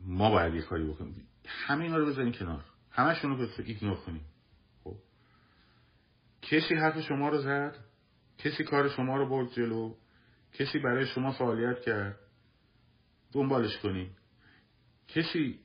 [0.00, 1.28] ما باید یه کاری بکنیم.
[1.46, 2.64] همه اینا رو بذارین کنار.
[2.90, 4.24] همشون رو ایگنور کنیم.
[4.84, 4.96] خب؟
[6.42, 7.89] کسی حرف شما رو زد؟
[8.44, 9.94] کسی کار شما رو برد جلو
[10.52, 12.18] کسی برای شما فعالیت کرد
[13.32, 14.10] دنبالش کنین.
[15.08, 15.58] کسی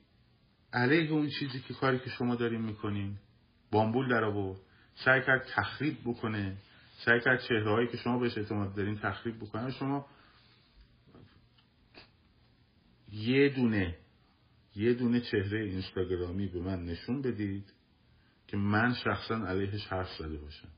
[0.72, 3.16] علیه اون چیزی که کاری که شما داریم می‌کنین
[3.70, 4.60] بامبول در آورد.
[4.94, 6.56] سعی کرد تخریب بکنه.
[7.04, 9.70] سعی کرد چهرهایی که شما بهش اعتماد دارین تخریب بکنه.
[9.70, 10.06] شما
[13.12, 13.98] یه دونه
[14.76, 17.72] یه دونه چهره اینستاگرامی به من نشون بدید
[18.46, 20.68] که من شخصا علیهش حرف زده باشم.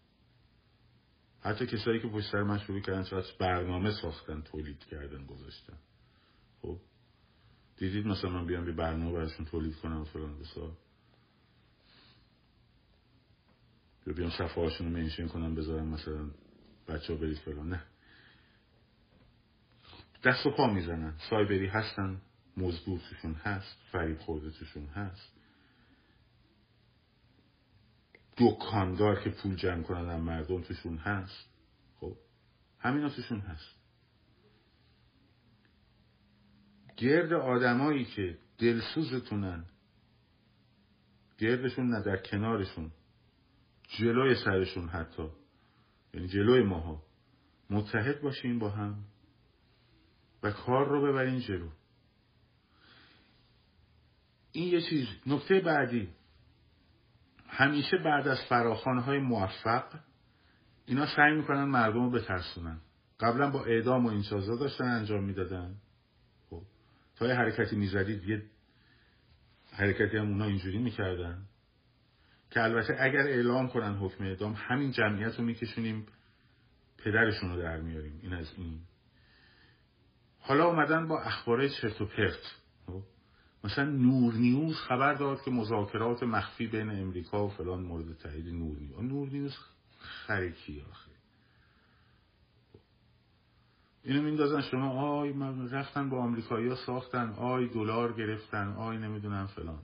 [1.41, 5.79] حتی کسایی که پشت سر من شروع کردن چقدر برنامه ساختن تولید کردن گذاشتن.
[6.63, 6.79] خب؟
[7.77, 10.77] دیدید مثلا من بیام به برنامه براشون تولید کنم فلان بسا؟
[14.07, 16.31] یا بیان صفحه هاشون رو منشن کنم بذارم مثلا
[16.89, 17.69] بچه ها برید فلان.
[17.69, 17.83] نه.
[20.25, 21.15] دست و پا می‌زنن.
[21.31, 22.21] سایبری هستن
[22.57, 25.38] مزدور توشون هست فریب خورده توشون هست.
[28.41, 31.49] دکاندار که پول جمع کنن مردم توشون هست.
[32.01, 32.17] خب
[32.79, 33.79] همینا توشون هست.
[36.97, 39.65] گرد آدمایی که دلسوزتونن
[41.39, 42.91] گردشون نه در کنارشون
[43.89, 45.29] جلوی سرشون حتی
[46.15, 47.03] یعنی جلوی ماها.
[47.71, 49.05] متحد باشیم با هم
[50.43, 51.69] و کار رو ببرین جلو.
[54.53, 55.07] این یه چیز.
[55.27, 56.09] نکته بعدی.
[57.59, 59.85] همیشه بعد از فراخانه های موفق
[60.87, 62.81] اینا سعی می‌کنن مردم رو بترسونن.
[63.21, 65.75] قبلا با اعدام و این چازا داشتن انجام می‌دادن.
[66.51, 66.63] خب
[67.17, 68.43] تا یه حرکتی می‌زدید یه
[69.73, 71.43] حرکتی هم اونا اینجوری می‌کردن.
[72.51, 76.07] که البته اگر اعلام کنن حکم اعدام همین جمعیت رو میکشونیم
[76.99, 78.21] پدرشون رو در میاریم.
[78.23, 78.81] این از این.
[80.41, 82.55] حالا اومدن با اخباره چرت و پرت؟
[83.65, 88.79] مثلا نور نیوز خبر داد که مذاکرات مخفی بین امریکا و فلان مورد تایید نور
[88.79, 89.01] نیوز.
[89.03, 89.57] نور نیوز
[89.99, 91.11] خرکی آخه؟
[94.05, 99.47] اینو میندازن شما آی من رفتن با آمریکایی ها ساختن آی دلار گرفتن آی نمی‌دونم
[99.47, 99.83] فلان.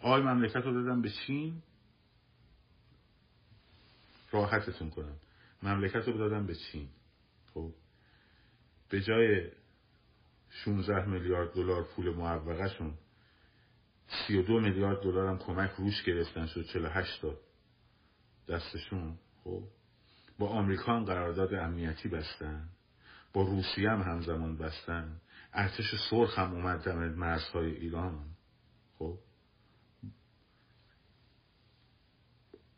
[0.00, 1.62] آی مملکت رو دادن به چین.
[4.32, 5.16] راحتتون کنم.
[5.62, 6.88] مملکت رو دادن به چین.
[7.54, 7.72] خب
[8.88, 9.50] به جای
[10.50, 12.94] 16 میلیارد دلار پول معوقهشون
[14.26, 17.34] 32 میلیارد دلار هم کمک روش گرفتن شد 48 تا
[18.48, 19.18] دستشون.
[19.44, 19.62] خب
[20.38, 22.68] با آمریکا هم قرارداد امنیتی بستن
[23.32, 25.20] با روسیه هم همزمان بستن
[25.52, 28.24] ارتش سرخ هم اومد دم مرزهای ایران.
[28.98, 29.18] خب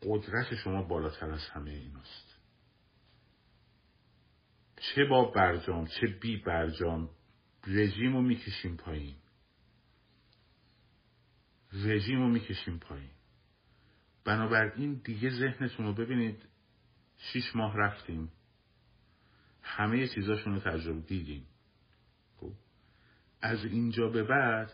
[0.01, 2.39] قدرت شما بالاتر از همه ایناست.
[4.77, 7.09] چه با برجام چه بی برجام
[7.67, 9.15] رژیم رو می‌کشیم پایین.
[11.73, 13.09] رژیم رو می‌کشیم پایین.
[14.25, 16.45] بنابراین دیگه ذهنتون رو ببینید
[17.17, 18.31] شیش ماه رفتیم.
[19.61, 21.45] همه چیزاشون رو تجربه دیدیم.
[22.37, 22.51] خب؟
[23.41, 24.71] از اینجا به بعد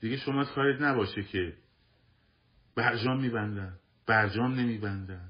[0.00, 1.56] دیگه شما کارت نباشه که
[2.74, 5.28] برجام میبندن برجام نمیبندن.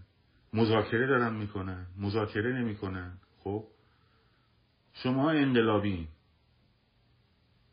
[0.53, 3.19] مذاکره دارن می‌کنن مذاکره نمی‌کنن.
[3.39, 3.65] خب؟
[4.93, 6.09] شما انقلابی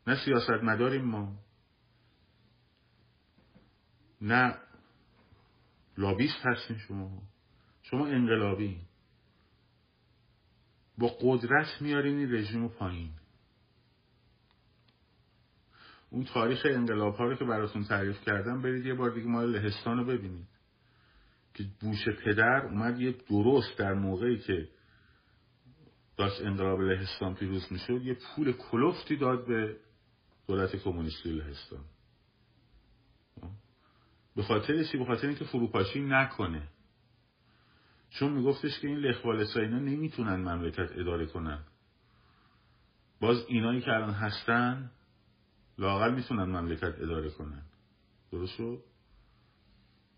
[0.06, 1.38] نه سیاست مداریم ما.
[4.20, 4.58] نه
[5.98, 7.22] لابیست هستین شما.
[7.82, 8.80] شما انقلابی.
[10.98, 13.10] با قدرت میارین این رژیم پایین.
[16.10, 19.98] اون تاریخ انقلاب ها رو که براتون تعریف کردم برید یه بار دیگه مال لهستان
[19.98, 20.48] رو ببینید.
[21.54, 24.68] که بوش پدر اومد یه درست در موقعی که
[26.16, 29.76] داشت انقلاب لهستان پیروز می‌شد یه پول کلفتی داد به
[30.52, 31.84] دولت کمونیستی لهستان.
[34.36, 36.68] به خاطر چی؟ به خاطر اینکه فروپاشی نکنه.
[38.10, 41.64] چون میگفتش که این لخوالسا اینا نمی‌تونن مملکت اداره کنن.
[43.20, 44.90] باز اینایی که الان هستن
[45.78, 47.62] لاقل می‌تونن مملکت اداره کنن.
[48.32, 48.84] درست شد؟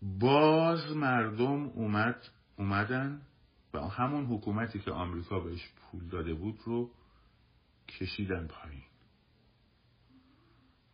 [0.01, 3.21] باز مردم اومد اومدن
[3.73, 6.91] و همون حکومتی که آمریکا بهش پول داده بود رو
[7.87, 8.83] کشیدن پایین.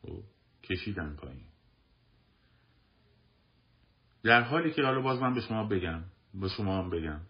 [0.02, 0.24] خب،
[0.64, 1.46] کشیدن پایین.
[4.24, 7.22] در حالی که حالا باز من به شما بگم به شما هم بگم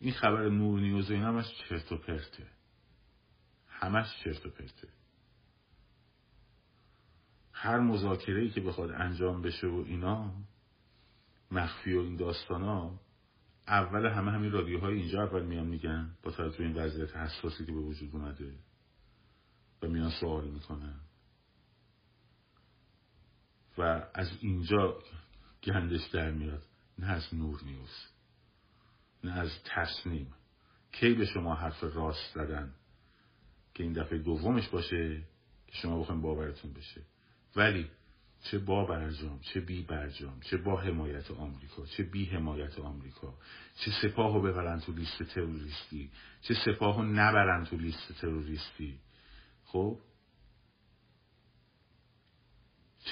[0.00, 2.46] این خبر نور نیوز این همش چرت و پرته.
[3.68, 4.88] همش چرت و پرته.
[7.52, 10.34] هر مذاکره ای که بخواد انجام بشه و اینا
[11.50, 13.00] مخفی و این داستان ها
[13.68, 17.78] اول همه همین رادیوهای اینجا اول میان میگن با توجه این وضعیت حساسی که به
[17.78, 18.52] وجود اومده
[19.82, 21.00] و میان سوال می‌کنن.
[23.78, 24.98] و از اینجا
[25.62, 26.62] گندش در میاد.
[26.98, 28.06] نه از نور نیوز
[29.24, 30.34] نه از تصمیم
[30.92, 32.74] کی به شما حرف راست زدن؟
[33.74, 35.22] که این دفعه دومش باشه
[35.66, 37.02] که شما بخوایم باورتون بشه.
[37.56, 37.90] ولی
[38.42, 43.34] چه با برجام چه بی برجام چه با حمایت آمریکا چه بی حمایت آمریکا
[43.76, 46.10] چه سپاه رو ببرن تو لیست تروریستی
[46.40, 48.98] چه سپاه رو نبرن تو لیست تروریستی.
[49.64, 49.98] خب؟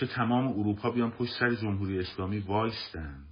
[0.00, 3.24] چه تمام اروپا بیان پشت سر جمهوری اسلامی وایستن.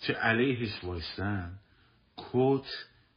[0.00, 1.58] چه علیهش وایستن.
[2.16, 2.66] کت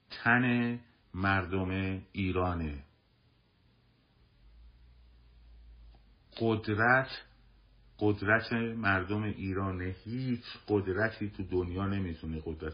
[0.10, 0.80] تن
[1.14, 2.84] مردم ایرانه.
[6.40, 7.10] قدرت
[8.00, 12.74] قدرت مردم ایران هیچ قدرتی تو دنیا نمی‌تونه قدرت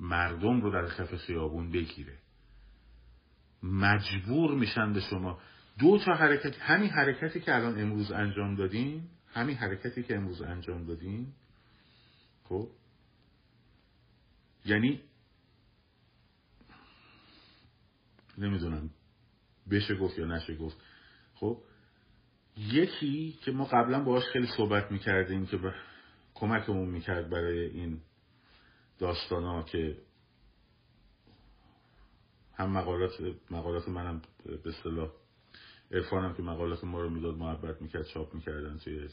[0.00, 2.18] مردم رو در کف خیابون بگیره.
[3.62, 5.38] مجبور میشن به شما
[5.78, 10.84] دو تا حرکت همین حرکتی که الان امروز انجام دادیم همین حرکتی که امروز انجام
[10.84, 11.34] دادیم
[12.44, 12.68] خب؟
[14.64, 15.00] یعنی
[18.38, 18.90] نمی‌دونم
[19.70, 20.76] بشه گفت یا نشه گفت.
[21.34, 21.62] خب؟
[22.56, 25.58] یکی که ما قبلا باهاش خیلی صحبت می‌کردیم که
[26.34, 28.00] کمکمون می‌کرد برای این
[28.98, 29.98] داستان ها که
[32.54, 33.12] هم مقالات
[33.50, 35.10] مقالات منم به اصطلاح
[35.90, 39.08] عرفانم که مقالات ما رو می‌داد محبت می‌کرد چاپ می‌کردن توی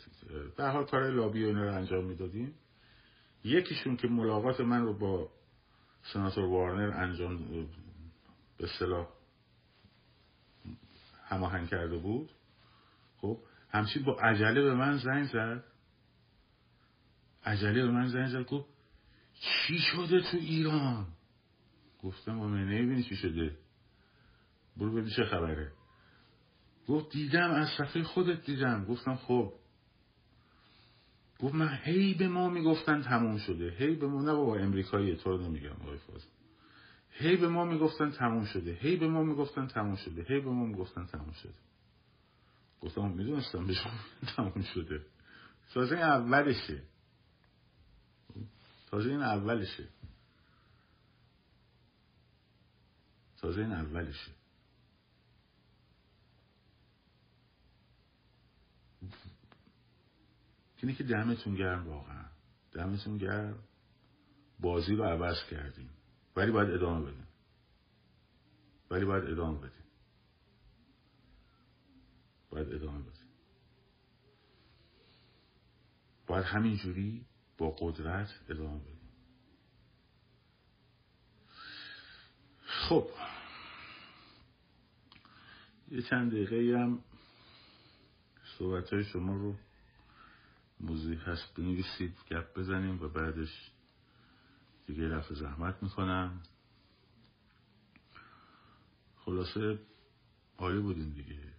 [0.57, 2.53] در حال کار لابی و رو انجام می‌دادیم.
[3.43, 5.29] یکیشون که ملاقات من رو با
[6.13, 7.37] سناتور وارنر انجام
[8.57, 9.07] به اصطلاح
[11.27, 12.29] هماهنگ کرده بود.
[13.17, 13.37] خب
[13.69, 15.63] همچین با عجله به من زنگ زد.
[17.43, 18.69] عجله به من زنگ زد گفت
[19.39, 21.07] چی شده تو ایران؟
[22.03, 23.57] گفتم با من نمی‌بینی چی شده.
[24.77, 25.71] برو ببین چه خبره.
[26.91, 28.85] گفت دیدم از صفحه خودت دیدم.
[28.85, 29.53] گفتم خب.
[31.39, 33.71] گفت من هی به ما می‌گفتن تموم شده.
[33.77, 36.25] هی به ما نه بابا امریکایی تو رو نمیگم آقای فاز
[37.11, 38.77] هی به ما می‌گفتن تموم شده.
[38.81, 40.25] هی به ما می‌گفتن تموم شده.
[40.29, 41.53] هی به ما می‌گفتن تموم شده.
[42.81, 43.93] گفتم می‌دونستم به شما
[44.35, 45.05] تموم شده.
[45.73, 46.81] تازه این اولشه.
[48.91, 49.87] تازه این اولشه.
[53.41, 54.40] تازه این اولشه.
[60.81, 62.25] اینه که دمتون گرم واقعا.
[62.71, 63.63] دمتون گرم.
[64.59, 65.89] بازی رو عوض کردیم.
[66.35, 67.27] ولی باید ادامه بدیم.
[68.91, 69.85] ولی باید ادامه بدیم.
[72.49, 73.27] باید ادامه بدیم.
[76.27, 77.25] باید همینجوری
[77.57, 79.11] با قدرت ادامه بدیم.
[82.65, 83.09] خب.
[85.91, 87.03] یه چند دقیقه هم
[88.57, 89.55] صحبت های شما رو
[90.81, 93.71] موضوعی هست بنویسید گپ بزنیم و بعدش
[94.87, 96.43] دیگه رفع زحمت می‌کنم.
[99.15, 99.79] خلاصه
[100.57, 101.53] عالی بودین دیگه.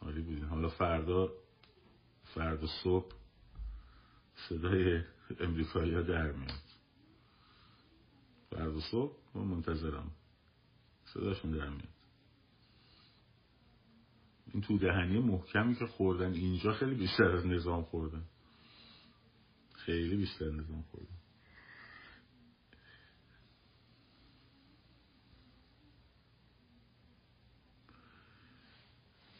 [0.00, 0.44] عالی بودین.
[0.44, 1.32] حالا فردا
[2.34, 3.12] فردا صبح
[4.48, 5.02] صدای
[5.40, 6.62] امریکایی ها در میاد.
[8.50, 10.10] فردا صبح من منتظرم.
[11.04, 11.88] صداشون در میاد.
[14.52, 18.24] این تو دهنی محکمی که خوردن اینجا خیلی بیشتر از نظام خوردن.
[19.86, 21.16] خیلی بیشتر نظام خوردن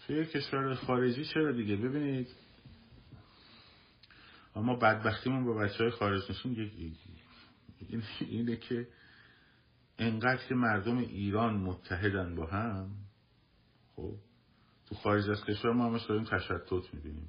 [0.07, 2.29] توی کشور خارجی چرا دیگه؟ ببینید.
[4.57, 6.71] اما بدبختیمون با بچه های خارج نشون
[8.21, 8.89] اینه که
[9.99, 12.91] انقدر که مردم ایران متحدن با هم
[13.97, 14.15] خب
[14.87, 17.29] تو خارج از کشور ما همش داریم تشتت می‌بینیم.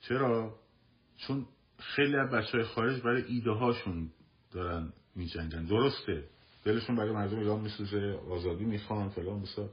[0.00, 0.63] چرا؟
[1.16, 1.46] چون
[1.78, 4.10] خیلی از بچه های خارج برای ایده هاشون
[4.52, 5.64] دارن میجنگن.
[5.64, 6.24] درسته.
[6.64, 9.70] دلشون برای مردم ایران میسوزه آزادی می‌خوان فلان بسا.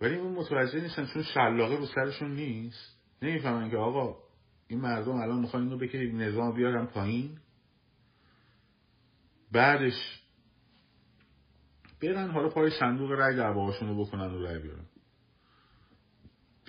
[0.00, 3.00] ولی اون متوجه نیستن چون شلاقه رو سرشون نیست.
[3.22, 4.16] نمی‌فهمن که آقا
[4.68, 7.38] این مردم الان می‌خوان اینو بکنید نظام بیارن پایین.
[9.52, 10.22] بعدش
[12.02, 14.84] برن حالا پای صندوق رای دعواهاشون رو بکنن و رای بیارن.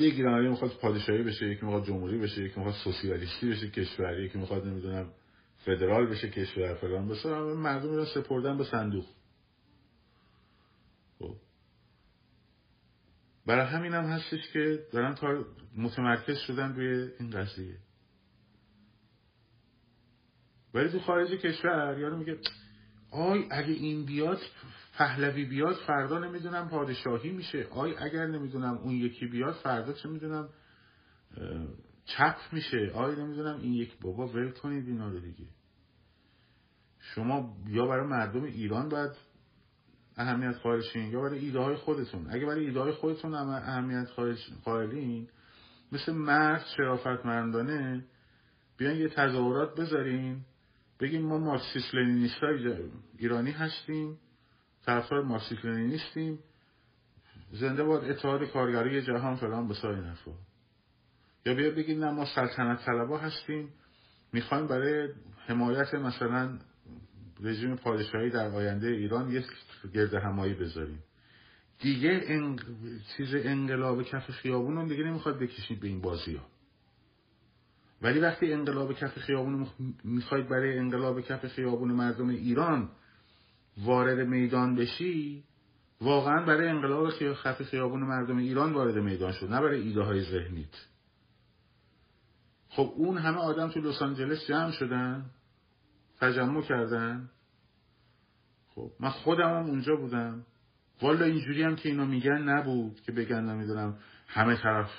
[0.01, 4.37] بگیرن یکی می‌خواد پادشاهی بشه یکی می‌خواد جمهوری بشه یکی می‌خواد سوسیالیستی بشه کشوری یکی
[4.37, 5.09] می‌خواد نمی‌دونم
[5.65, 7.29] فدرال بشه کشور فلان بشه.
[7.39, 9.05] مردم رو سپردن به صندوق.
[11.19, 11.35] خب.
[13.45, 15.45] برای همین هم هستش که دارن تا
[15.77, 17.77] متمرکز شدن روی این قضیه.
[20.73, 22.37] ولی تو خارج کشور یارو میگه
[23.11, 24.39] آی اگه این بیاد
[24.93, 27.67] پهلوی بیاد فردا نمی‌دونم پادشاهی میشه.
[27.71, 30.49] آی اگر نمی‌دونم اون یکی بیاد فردا چه می‌دونم
[32.05, 32.91] چپ میشه.
[32.93, 35.45] آی نمی‌دونم این یک بابا ول کنید اینا رو دیگه.
[36.99, 39.11] شما یا برای مردم ایران باید
[40.17, 42.27] اهمیت خواهشین یا برای ایده های خودتون.
[42.29, 44.07] اگه برای ایده های خودتون اهمیت
[44.63, 45.27] قائلین
[45.91, 48.05] مثل مرد شرافت مردانه
[48.77, 50.41] بیان یه تظاهرات بذارین
[50.99, 52.43] بگیم ما مارکسیست لنینیست
[53.17, 54.17] ایرانی هستیم.
[54.85, 56.39] طرفدار مارکسیست لنینیستیم
[57.51, 60.31] زنده باد اتحاد کارگری جهان فلان به سایر نفا
[61.45, 63.69] یا بیا بگیم نه ما سلطنت طلبا هستیم.
[64.33, 65.09] می‌خوایم برای
[65.47, 66.59] حمایت مثلا
[67.43, 69.45] رژیم پادشاهی در آینده ایران یک
[69.93, 71.03] گرد همایی بذاریم.
[71.79, 72.21] دیگه
[73.17, 76.45] چیز انقلاب کف خیابون رو دیگه نمی‌خواد بکشید به این بازی ها
[78.01, 79.67] ولی وقتی انقلاب کف خیابون
[80.03, 82.89] می‌خواید برای انقلاب کف خیابون مردم ایران
[83.77, 85.43] وارد میدان بشی
[86.01, 87.09] واقعا برای انقلاب
[87.43, 90.87] کف خیابون مردم ایران وارد میدان شد نه برای ایده های ذهنیت.
[92.69, 95.25] خب اون همه آدم تو لس آنجلس جمع شدن
[96.19, 97.29] تجمع کردن.
[98.75, 100.45] خب من خودم هم اونجا بودم.
[101.01, 103.97] والا اینجوری هم که اینا میگن نبود که بگن نمی‌دونم
[104.27, 104.89] همه طرف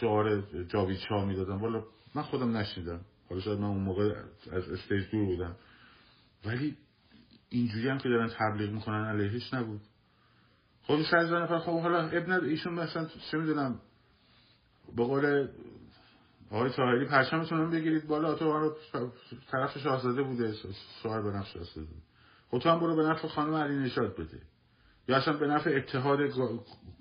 [0.00, 1.84] شعار جاوید شاه می‌دادم والا
[2.14, 3.00] من خودم نشنیدم.
[3.28, 4.14] حالا شاید من اون موقع
[4.52, 5.56] از استیج دور بودم.
[6.44, 6.76] ولی
[7.54, 9.80] اینجوری هم که دارن تبلیغ می‌کنن علیهش نبود.
[10.82, 13.80] خب سر نفر خب حالا ابن ایشون مثلا چه می‌دونم
[14.96, 15.48] به قول
[16.50, 18.76] آقای تاهری پرچمتون هم بگیرید بالا تو رو
[19.50, 20.54] طرف شاهزاده بوده
[21.02, 21.88] شوهر به نفع شاهزاده
[22.50, 24.42] خب تو هم برو به نفع خانم علی نشاد بده.
[25.08, 26.18] یا اصلا به نفع اتحاد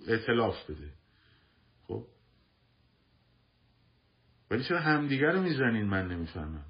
[0.07, 0.89] اعتلاف بده.
[1.87, 2.05] خب؟
[4.51, 6.65] ولی چرا همدیگر رو می‌زنین؟ من نمی‌فهمم.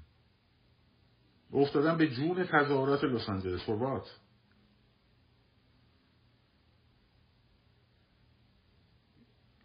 [1.54, 4.20] افتادن به جون تظاهرات لس آنجلس فوروات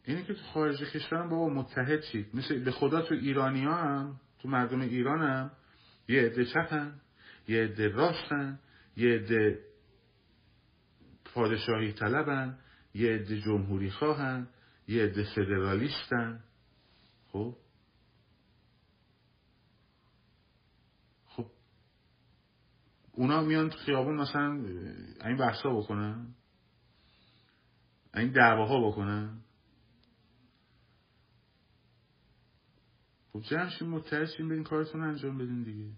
[0.04, 4.50] اینه که تو خارج کشورم بابا متحد شید مثل به خدا تو ایرانی هم تو
[4.50, 5.52] مردم ایران هم
[6.08, 7.02] یه عده چپن
[7.48, 8.60] یه عده راستن
[8.98, 9.60] یه عده
[11.34, 12.58] پادشاهی طلبن
[12.94, 14.48] یه عده جمهوری خواهن
[14.88, 16.44] یه عده فدرالیستن.
[17.32, 17.56] خب؟
[23.20, 24.52] اونا میان تو خیابون مثلا
[25.26, 26.36] این بحثا بکنن
[28.16, 29.42] این دعواها بکنن.
[33.34, 35.92] خب جمع متحد شیم برین کارتون انجام بدین دیگه؟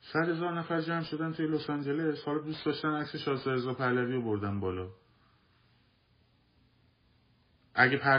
[0.00, 4.12] صد هزار نفر جمع شدن توی لس آنجلس حالا دوست داشتن عکس شاهزاده رضا پهلوی
[4.12, 4.88] رو بردن بالا.
[7.76, 8.18] اگه پر...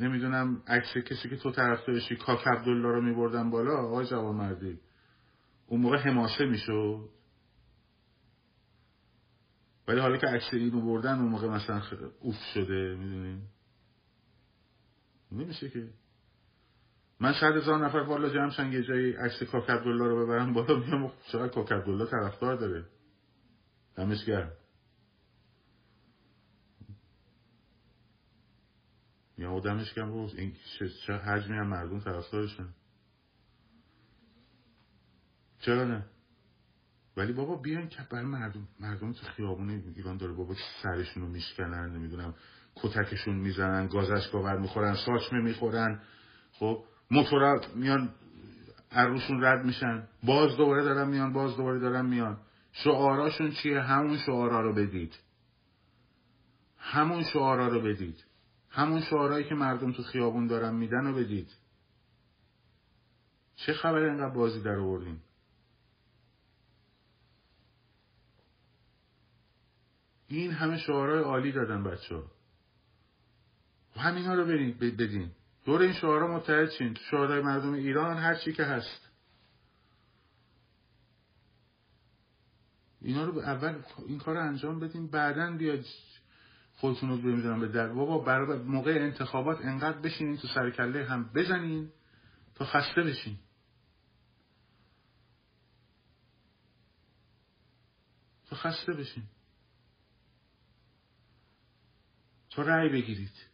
[0.00, 4.80] نمی‌دونم عکس کسی که تو طرفدارشی کاک عبدالله رو میبردن بالا آقای جوان مردی
[5.66, 7.08] اون موقع حماسه می‌شد.
[9.88, 11.82] ولی حالا که عکس اینو بردن اون موقع مثلا
[12.20, 13.42] اوف شده می‌دونی؟
[15.32, 15.88] نمیشه که.
[17.20, 20.78] من صد هزار نفر بالا جمع شن یه جایی عکس کاک عبدالله رو ببرم بالا
[20.78, 22.84] میام چقدر کاک عبدالله طرفدار داره.
[23.96, 24.52] دمش گرم.
[29.38, 30.52] یا دمش گرم روز این
[31.06, 32.68] چه حجمی هم مردم طرفدارشن.
[35.60, 36.06] چرا نه؟
[37.16, 41.96] ولی بابا بیان که برای مردم مردم تو خیابون ایران داره بابا سرشون رو میشکنن
[41.96, 42.34] نمی‌دونم
[42.74, 46.00] کتکشون می‌زنن گازش گاور می‌خورن ساچمه می‌خورن
[46.52, 48.14] خب موتورا میان
[48.92, 50.08] عروشون رد میشن.
[50.22, 52.38] باز دوباره دارن میان باز دوباره دارن میان.
[52.72, 55.14] شعاراشون چیه؟ همون شعارا رو بدید.
[56.78, 58.24] همون شعارا رو بدید.
[58.78, 61.56] همون شعارهایی که مردم تو خیابون دارن میدن رو بدید.
[63.56, 65.20] چه خبر اینقدر بازی در آوردین؟
[70.28, 72.24] این همه شعارهای عالی دادن بچه ها
[73.96, 74.44] همین ها رو
[74.80, 75.30] بدین.
[75.64, 76.94] دور این شعارها متحد شین.
[76.94, 79.10] تو شعارهای مردم ایران هر چی که هست.
[83.00, 85.10] اینا رو اول این کار رو انجام بدین.
[85.10, 85.84] بعدا بیاد
[86.80, 87.88] خودتون رو بمیدونم به در.
[87.88, 91.90] بابا برای موقع انتخابات انقدر بشینین تو سرکله هم بزنین
[92.54, 93.38] تا خسته بشین.
[98.46, 99.24] تا خسته بشین.
[102.50, 103.48] تا رأی بگیرید.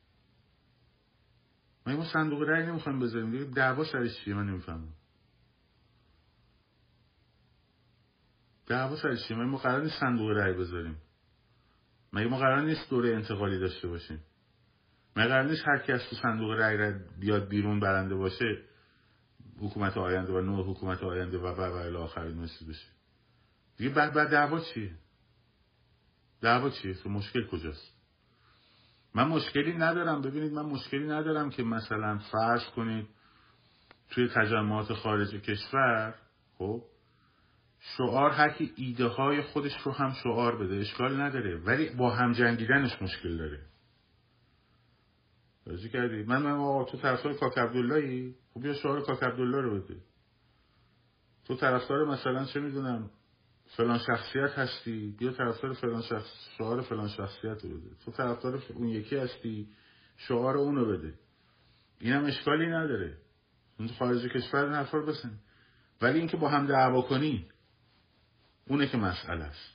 [1.87, 3.51] ما ما صندوق رأی نمی‌خوایم بذاریم.
[3.51, 4.95] دعوا سرش چیه؟ من نمی‌فهمم.
[8.67, 11.04] دعوا سرش چیه؟ ما قرار نیست صندوق رأی بذاریم.
[12.15, 14.21] مگه ما قرار نیست دوره انتقالی داشته باشیم؟
[15.17, 18.63] مگه قرار نیست هر از تو صندوق رأی بیاد بیرون برنده باشه
[19.61, 22.87] حکومت آینده و نوع حکومت آینده و و و آخرین مثل بشه؟
[23.77, 24.91] دیگه بعد بعد دعوا چیه؟
[26.41, 27.95] دعوا چیه؟ تو مشکل کجاست؟
[29.15, 30.23] من مشکلی ندارم.
[30.23, 33.07] ببینید من مشکلی ندارم که مثلا فرض کنید
[34.11, 36.15] توی تجمعات خارج کشور
[36.59, 36.83] خب
[37.85, 41.57] شعار هر کی ایده های خودش رو هم شعار بده اشکال نداره.
[41.57, 43.61] ولی با هم جنگیدنش مشکل داره.
[45.67, 49.81] راضی کردی؟ من من آقا تو طرفدار کاک عبداللهی خب بیا شعار کاک عبدالله رو
[49.81, 49.97] بده.
[51.45, 53.11] تو طرفدار مثلا چه می‌دونم
[53.77, 57.91] فلان شخصیت هستی؟ بیا طرفدار فلان شخص شعار فلان شخصیت رو بده.
[58.05, 59.69] تو طرفدار اون یکی هستی
[60.17, 61.15] شعار اونو بده.
[62.01, 63.17] اینم اشکالی نداره.
[63.79, 65.39] اون خارج کشور نفر بسن
[66.03, 67.49] ولی اینکه با هم دعوا کنی
[68.69, 69.75] اونه که مسئله است.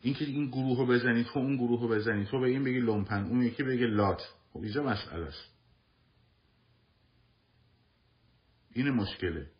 [0.00, 3.24] اینکه این گروه رو بزنی تو اون گروه رو بزنی تو به این بگی لومپن
[3.24, 4.22] اون یکی بگه لات.
[4.52, 5.54] خب اینجا مسئله است.
[8.72, 9.50] این مشکله.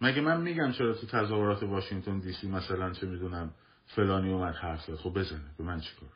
[0.00, 3.54] مگه من میگم چرا تو تظاهرات واشنگتن دی سی مثلا چه می‌دونم
[3.86, 5.54] فلانی اومد حرف زد؟ خب بزنه.
[5.58, 6.12] به من چیکار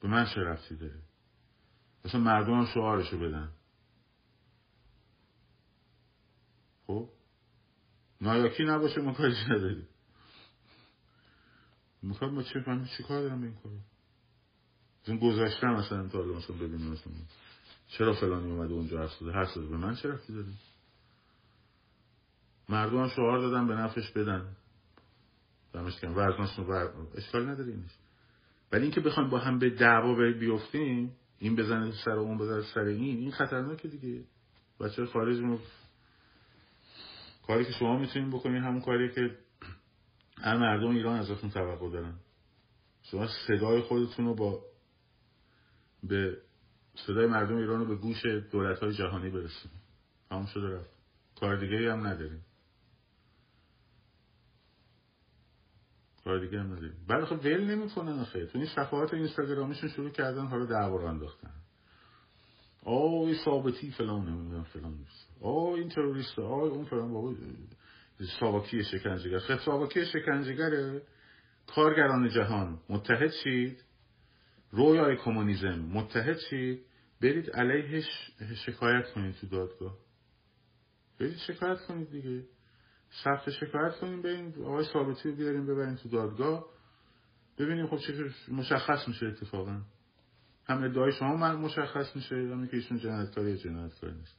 [0.00, 1.02] به من چه رفتی داره؟
[2.04, 3.52] مثلا مردم شعارشو بدن.
[6.88, 7.08] خب؟
[8.20, 9.88] نایاکی نباشه ما کاری نداریم.
[12.02, 13.72] می‌خواد ما چه من چی کار دارم این کار
[15.06, 17.12] این گذاشتم مثلا تا مثلا ببینیم مثلا.
[17.88, 20.54] چرا فلانی اومده اونجا حرف زده؟ حرف به من چه رفتی داری
[22.68, 24.56] مردم شعار دادن به نفش بدن.
[25.72, 26.92] دمش کن ورزنشون ور...
[27.14, 27.90] اشکال نداره اینش.
[28.72, 33.18] ولی اینکه بخوایم با هم به دعوا بیفتیم این بزنه سر اون بزنه سر این
[33.18, 34.24] این خطرناکه دیگه.
[34.80, 35.58] بچه خارج.
[37.48, 39.38] کاری که شما می‌تونین بکنین همون کاری که
[40.38, 42.14] هر مردم ایران ازتون توقع دارن.
[43.02, 44.64] شما صدای خودتون رو با
[46.02, 46.36] به
[47.06, 49.70] صدای مردم ایران رو به گوش دولت های جهانی برسون
[50.30, 50.90] همون شده رفت.
[51.40, 52.44] کار دیگه هم نداریم.
[56.24, 57.06] کار دیگه هم نداریم.
[57.08, 58.46] بعد خب ول نمی‌کنن آخه.
[58.46, 61.54] تو این صفحات اینستاگرامشون شروع کردن حالا دعوا انداختن.
[62.84, 64.98] آه ثابتی فلان نمی‌دونم فلان
[65.40, 67.34] آه این تروریست آه اون فلان بابا
[68.40, 69.38] ساواکی شکنجهگر.
[69.38, 71.02] خب ساواکی شکنجهگره
[71.66, 72.80] کارگران جهان.
[72.88, 73.84] متحد شید.
[74.70, 75.80] رویای کمونیسم.
[75.92, 76.84] متحد شید.
[77.22, 78.04] برید علیهش
[78.66, 79.96] شکایت کنید تو دادگاه.
[81.20, 82.44] برید شکایت کنید دیگه.
[83.24, 86.66] ثبت شکایت کنیم این آقای ثابتی رو بیاریم ببریم تو دادگاه.
[87.58, 89.80] ببینیم خب چه مشخص میشه اتفاقا.
[90.68, 94.36] هم ادعای شما من مشخص میشه هم که ایشون جنایتکار یا جنایتکار نیست.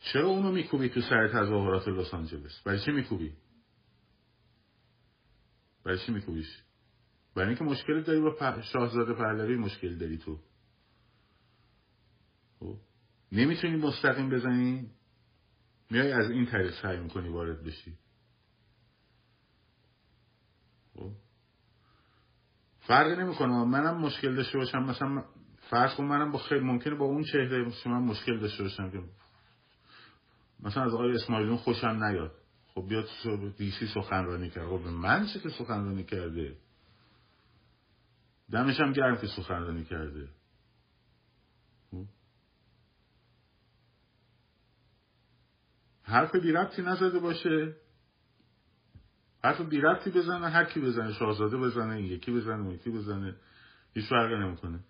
[0.00, 3.36] چرا اونو میکوبی تو سر تظاهرات لس آنجلس؟ برای چی میکوبی؟
[5.84, 6.62] برای چی میکوبیش؟
[7.34, 10.38] برای اینکه مشکل داری با شاهزاده پهلوی مشکل داری تو.
[12.60, 12.78] خب.
[13.32, 14.90] نمی‌تونی مستقیم بزنی؟
[15.90, 17.98] میای از این طریق سعی می‌کنی وارد بشی
[20.94, 21.12] خب
[22.88, 23.64] فرقی نمی‌کنه.
[23.64, 24.78] منم مشکل داشته باشم.
[24.78, 25.24] مثلا
[25.70, 29.02] فرض کن منم با خیلی ممکنه با اون چهره من مشکل داشته باشم که
[30.60, 32.32] مثلا از آقای اسماعیلون خوشم نیاد.
[32.74, 33.08] خب بیاد
[33.56, 34.68] دیسی سخنرانی کرد.
[34.68, 36.56] خب من چه که سخنرانی کرده؟
[38.50, 40.28] دمشم گرم که سخنرانی کرده.
[41.90, 42.04] خب.
[46.02, 47.76] حرف بی ربطی نزده باشه.
[49.44, 53.34] حرف بی ربطی بزنه هر کی بزنه شاهزاده بزنه یکی بزنه اون یکی بزنه
[53.94, 54.80] هیچ فرقی نمی‌کنه.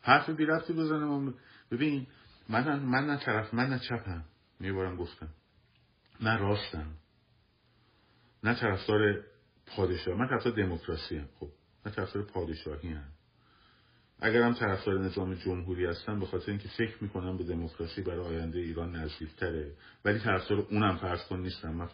[0.00, 1.32] حرف بی ربطی بزنه
[1.70, 2.06] ببین
[2.48, 4.24] من من نه طرف من نه چپم.
[4.60, 5.28] میبارم گفتم.
[6.20, 6.86] نه راستم.
[8.44, 9.24] نه طرفدار
[9.66, 11.48] پادشاه من طرفدار دموکراسی هم خب
[11.86, 13.04] نه طرفدار پادشاهی هم
[14.20, 18.96] اگرم طرفدار نظام جمهوری هستم به خاطر اینکه فکر می‌کنم به دموکراسی برای آینده ایران
[18.96, 19.72] نزدیکتره
[20.04, 21.70] ولی طرفدار اونم فرض کن نیستم.
[21.70, 21.86] من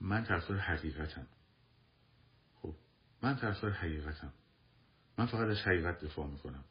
[0.00, 1.26] من طرفدار حقیقتم.
[2.54, 2.74] خب
[3.22, 4.32] من طرفدار حقیقتم.
[5.18, 6.64] من فقط از حقیقت دفاع می‌کنم.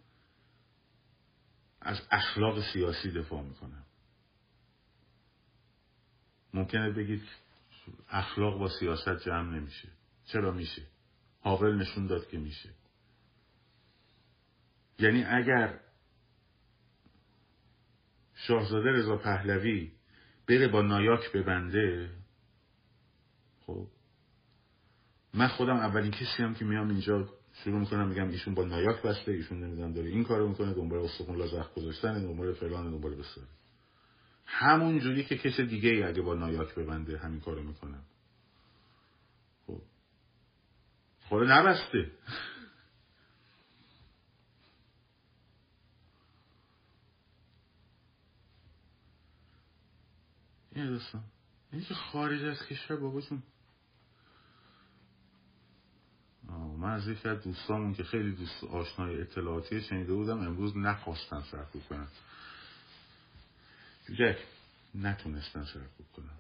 [1.82, 3.84] از اخلاق سیاسی دفاع می‌کنم.
[6.54, 7.24] ممکنه بگید
[8.10, 9.90] اخلاق با سیاست جمع نمیشه.
[10.26, 10.82] چرا میشه؟
[11.42, 12.70] حاول نشون داد که میشه.
[15.00, 15.80] یعنی اگر
[18.36, 19.92] شاهزاده رضا پهلوی
[20.48, 22.17] بره با نایاک ببنده
[23.68, 23.88] خب.
[25.34, 29.32] من خودم اولین کسی هم که میام اینجا شروع می‌کنم میگم ایشون با نایاک بسته
[29.32, 33.42] ایشون نمی‌دونم داره این کارو می‌کنه دنبال استخون لازخ گذاشتن دنبال فلان دنبال بسته
[34.46, 38.04] همون جوری که کسی دیگه ای اگه با نایاک ببنده همین کارو می‌کنم
[39.68, 39.82] خب.
[41.30, 42.12] خود نبسته.
[50.76, 51.24] این دوستان
[51.72, 53.44] این که خارج از کشور باباشون
[56.50, 61.82] من از یکی از دوستامون که خیلی دوست آشنای اطلاعاتی شنیده بودم امروز نخواستن سرکوب
[61.90, 62.08] کنن
[64.14, 64.38] جک
[64.96, 66.38] نتونستن سرکوب کنن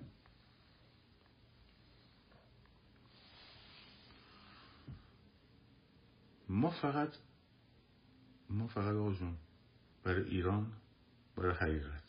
[6.49, 7.09] ما فقط
[8.49, 9.15] ما فقط آقا
[10.03, 10.73] برای ایران
[11.35, 12.03] برای حقیقت.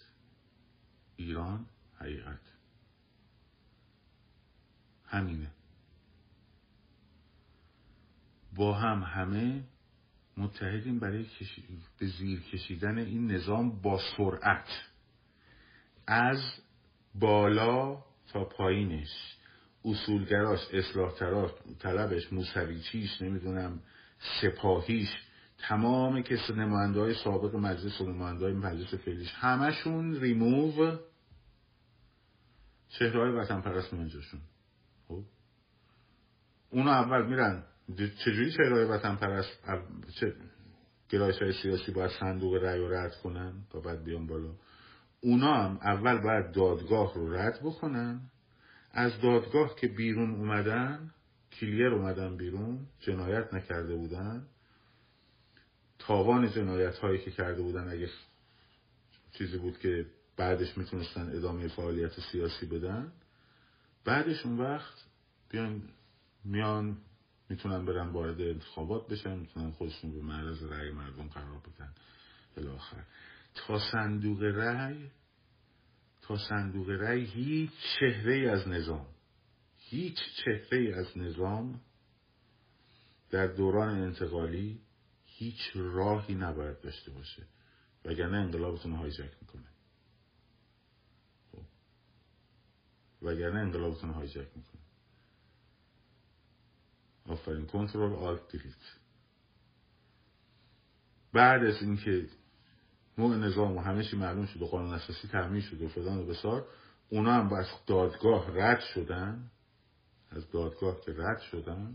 [1.16, 1.66] ایران
[1.98, 2.40] حقیقت.
[5.06, 5.50] همینه.
[8.58, 9.64] با هم همه
[10.36, 11.26] متحدیم برای
[11.98, 14.68] به زیر کشیدن این نظام با سرعت.
[16.06, 16.40] از
[17.14, 19.36] بالا تا پایینش.
[19.84, 21.12] اصولگراش اصلاح
[21.78, 23.82] طلبش موسویچیش نمی‌دونم
[24.40, 25.08] سپاهیش
[25.58, 29.32] تمام کس نماینده های سابق مجلس و نماینده های مجلس فعلیش.
[29.34, 30.96] همشون ریموو
[32.88, 34.40] چهره های وطن پرست میانجاشون
[35.08, 35.22] خب؟
[36.70, 37.64] اونو اول میرن
[37.96, 39.64] چجوری چهره های وطن پرست
[40.20, 40.34] چه
[41.08, 44.54] گرایش های سیاسی باید صندوق رأی رو رد کنن تا بعد بیان بالا؟
[45.20, 48.20] اونا هم اول باید دادگاه رو رد بکنن.
[48.92, 51.10] از دادگاه که بیرون اومدن
[51.60, 54.46] کلیر اومدن بیرون جنایت نکرده بودن.
[55.98, 58.08] تاوان جنایت هایی که کرده بودن اگه
[59.32, 63.12] چیزی بود که بعدش می‌تونستن ادامه فعالیت سیاسی بدن.
[64.04, 65.04] بعدش اون وقت
[65.50, 65.82] بیان
[66.44, 66.96] میان
[67.48, 71.92] می‌تونن برن وارد انتخابات بشن می‌تونن خودشون به معرض رأی مردم قرار بدن.
[72.56, 73.04] الاخر
[73.54, 75.10] تا صندوق رأی
[76.22, 77.70] تا صندوق رأی هیچ
[78.00, 79.06] چهره از نظام
[79.76, 81.80] هیچ چهره از نظام
[83.30, 84.80] در دوران انتقالی
[85.24, 87.46] هیچ راهی نباید داشته باشه.
[88.04, 89.68] وگرنه انقلابتون هایجک می‌کنه.
[91.52, 91.62] خب.
[93.22, 94.77] وگرنه انقلابتون هایجک می‌کنه.
[97.28, 98.74] آفرین کنترل آلت دیلیت
[101.32, 102.26] بعد از اینکه
[103.18, 106.26] نوع نظام و همه چی معلوم شد و قانون اساسی تعمین شد و فلان و
[106.26, 106.66] بسار
[107.10, 109.50] اونا هم از دادگاه رد شدن.
[110.30, 111.94] از دادگاه که رد شدن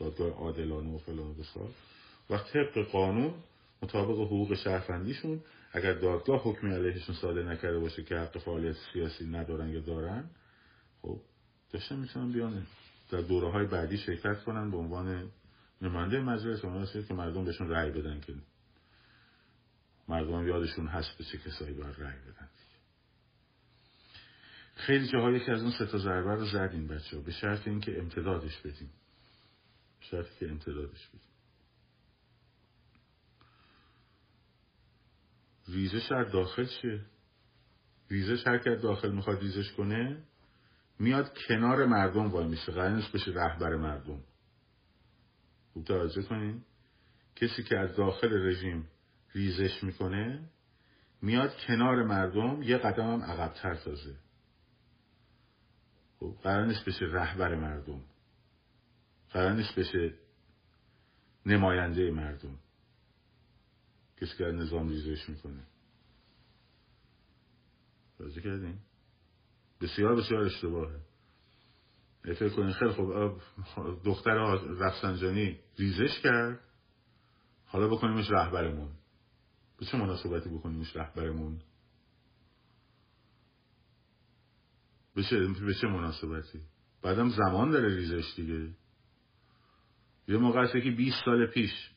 [0.00, 1.70] دادگاه عادلانه و فلان و بسار.
[2.30, 3.34] و طبق قانون
[3.82, 5.40] مطابق حقوق شهروندیشون
[5.72, 10.30] اگر دادگاه حکمی علیهشون صادر نکرده باشه که حق فعالیت سیاسی ندارن یا دارن
[11.02, 11.20] خب
[11.72, 12.66] داشتن می‌تونن بیان.
[13.12, 15.30] در دوره های بعدی شرکت کنن به عنوان
[15.82, 16.64] نماینده مجلس.
[16.64, 18.34] اوناست که مردم بهشون رأی بدن که
[20.08, 22.48] مردم یادشون هست به چه کسایی باید رأی بدن.
[24.74, 27.98] خیلی جاها یکی از اون سه تا ضربه رو زدیم بچه ها به شرط اینکه
[27.98, 28.90] امتدادش بدیم.
[30.00, 31.32] به شرطی که امتدادش بدیم.
[35.68, 37.00] ریزش از داخل چیه؟
[38.10, 40.24] ریزش هر که داخل می‌خواد ریزش کنه
[41.02, 44.20] میاد کنار مردم وای میشه قرار بشه رهبر مردم.
[45.72, 46.64] خوب توجه کنین
[47.36, 48.88] کسی که از داخل رژیم
[49.34, 50.50] ریزش می‌کنه
[51.22, 54.16] میاد کنار مردم یه قدم هم عقبتر تازه.
[56.20, 58.00] خب قرار نیست بشه رهبر مردم.
[59.30, 60.14] قرار بشه
[61.46, 62.58] نماینده مردم.
[64.20, 65.62] کسی که نظام ریزش می‌کنه.
[68.18, 68.84] بازی کردیم
[69.82, 71.00] بسیار بسیار اشتباهه.
[72.24, 73.40] فکر کنین خیلی خوب
[74.04, 74.34] دختر
[74.80, 76.60] رفسنجانی ریزش کرد.
[77.66, 78.92] حالا بکنیمش رهبرمون.
[79.78, 81.60] به چه مناسبتی بکنیمش رهبرمون؟
[85.14, 86.60] به چه, به چه مناسبتی؟
[87.02, 88.68] بعدم زمان داره ریزش دیگه.
[90.28, 91.90] یه موقع که 20 سال پیش.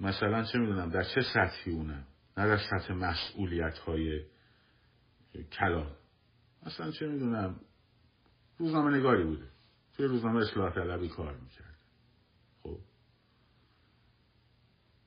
[0.00, 4.24] مثلا چه می‌دونم در چه سطحی اونم نه در سطح مسئولیت های
[5.52, 5.96] کلان.
[6.66, 7.60] مثلا چه می‌دونم
[8.58, 9.48] روزنامه نگاری بوده.
[9.96, 11.78] توی روزنامه اصلاح طلبی کار می‌کرد.
[12.62, 12.78] خب.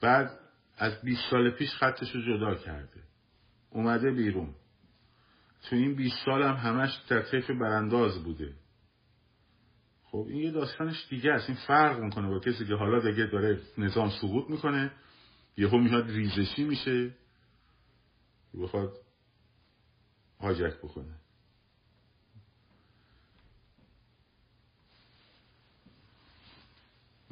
[0.01, 0.39] بعد
[0.77, 3.03] از 20 سال پیش خطش رو جدا کرده.
[3.69, 4.55] اومده بیرون.
[5.69, 8.53] تو این 20 سال هم همش در طیف برانداز بوده.
[10.03, 11.49] خب این یه داستانش دیگه است.
[11.49, 14.91] این فرق می‌کنه با کسی که حالا دیگه داره نظام سقوط می‌کنه.
[15.57, 17.15] یهو میاد ریزشی میشه.
[18.61, 18.93] بخواد
[20.39, 21.19] هاجک بکنه.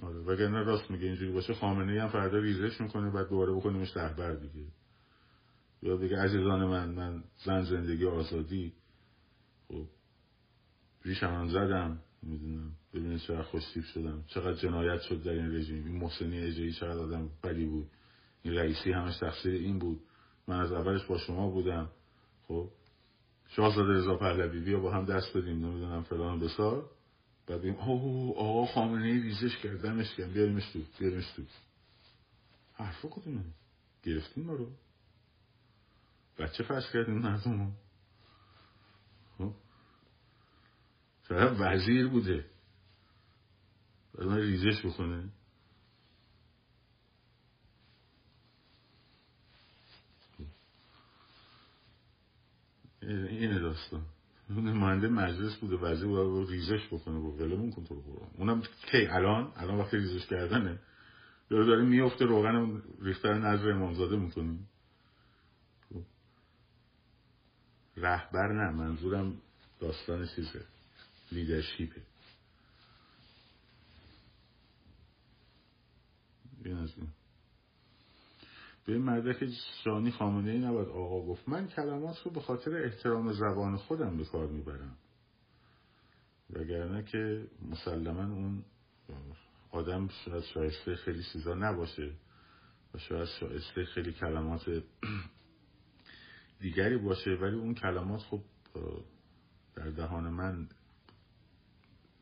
[0.04, 4.36] آره وگرنه راست میگه اینجوری باشه خامنه هم فردا ریزش می‌کنه بعد دوباره بکنیمش رهبر
[4.36, 4.66] دیگه.
[5.82, 8.74] یا دیگه عزیزان من من زن زندگی آزادی.
[9.68, 9.86] خب
[11.06, 12.72] ریشم زدم می‌دونم.
[12.94, 14.24] ببینید چقدر خوشتیب شدم.
[14.28, 15.86] چقدر جنایت شد در این رژیم.
[15.86, 17.88] این محسنی اجایی چقدر آدم بدی بود.
[18.44, 20.00] این رئیسی همش تقصیر این بود.
[20.48, 21.90] من از اولش با شما بودم.
[22.48, 22.70] خب
[23.48, 25.66] شاهزاده رضا پهلوی بیا با هم دست بدیم.
[25.66, 26.90] نمی‌دونم فلان بسار.
[27.48, 31.44] بعد بگیم اوه آقا خامنه ای ریزش کرد دمش کرد بیاریمش تو بیاریمش تو
[32.74, 33.44] حرفا کدومه
[34.04, 34.72] گرفتیم ما رو.
[36.38, 37.78] بچه فرض کردیم مردم
[39.38, 39.54] خب؟
[41.60, 42.46] وزیر بوده.
[44.14, 45.30] بعد ریزش بکنه
[53.02, 54.13] اینه داستان.
[54.62, 58.04] نماینده مجلس بوده وزیر بود ریزش بکنه با ولمون کن تو
[58.38, 60.80] اونم کی؟ الان؟ الان وقتی ریزش کردنه.
[61.50, 64.70] داره داره میفته روغن ریختن نظر امامزاده می‌کنیم
[67.98, 69.42] رهبر نه منظورم
[69.80, 70.66] داستان چیزه.
[71.32, 72.02] لیدرشیپه.
[76.66, 77.08] این از این.
[78.86, 79.50] به این مدرک
[79.86, 81.50] جانی خامنه ای نباید آقا گفت.
[81.50, 84.98] من کلمات رو به خاطر احترام زبان خودم به کار می‌برم.
[86.50, 88.64] وگرنه که مسلما اون
[89.72, 92.14] آدم شاید شایسته خیلی چیزا نباشه
[92.94, 94.84] و شاید شایسته خیلی کلمات
[96.60, 98.42] دیگری باشه ولی اون کلمات خب
[99.76, 100.70] در دهان من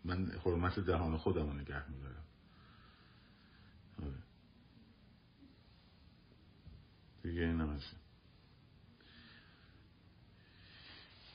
[0.06, 2.26] من حرمت دهان خودم رو نگه میدارم.
[4.04, 4.31] آره.
[7.24, 7.80] دیگه این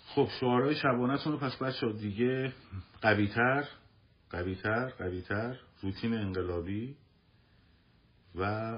[0.07, 2.53] خب شعارهای شبانتون رو پس بچه دیگه
[3.03, 3.69] قویتر
[4.31, 6.97] قویتر قویتر روتین انقلابی
[8.35, 8.73] و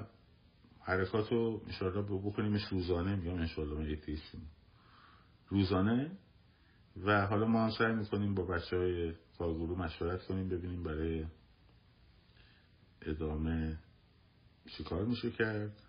[0.80, 3.98] حرکات رو انشاءالله بکنیمش روزانه میگم انشاءالله
[5.48, 6.10] روزانه
[7.04, 11.26] و حالا ما هم سعی می‌کنیم با بچه های کارگروه مشورت کنیم ببینیم برای
[13.02, 13.78] ادامه
[14.76, 15.87] چیکار میشه کرد.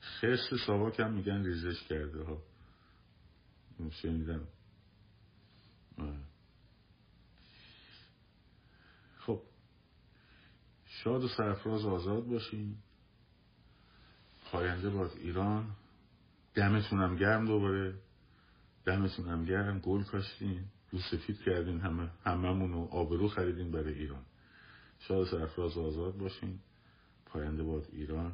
[0.00, 2.42] خرس ساواک هم میگن ریزش کرده ها.
[3.90, 4.48] شنیدم.
[9.18, 9.42] خب.
[10.86, 12.76] شاد و سرفراز آزاد باشین.
[14.52, 15.76] پاینده باد ایران.
[16.54, 17.94] دمتونم گرم دوباره.
[18.84, 19.78] دمتونم گرم.
[19.78, 20.64] گل کاشتین.
[20.90, 24.24] رو سفید کردین همه هممون رو آبرو خریدین برای ایران.
[24.98, 26.60] شاد و سرفراز آزاد باشین.
[27.26, 28.32] پاینده باد ایران.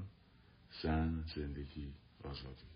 [0.83, 1.95] زن زندگی
[2.25, 2.74] آزادی.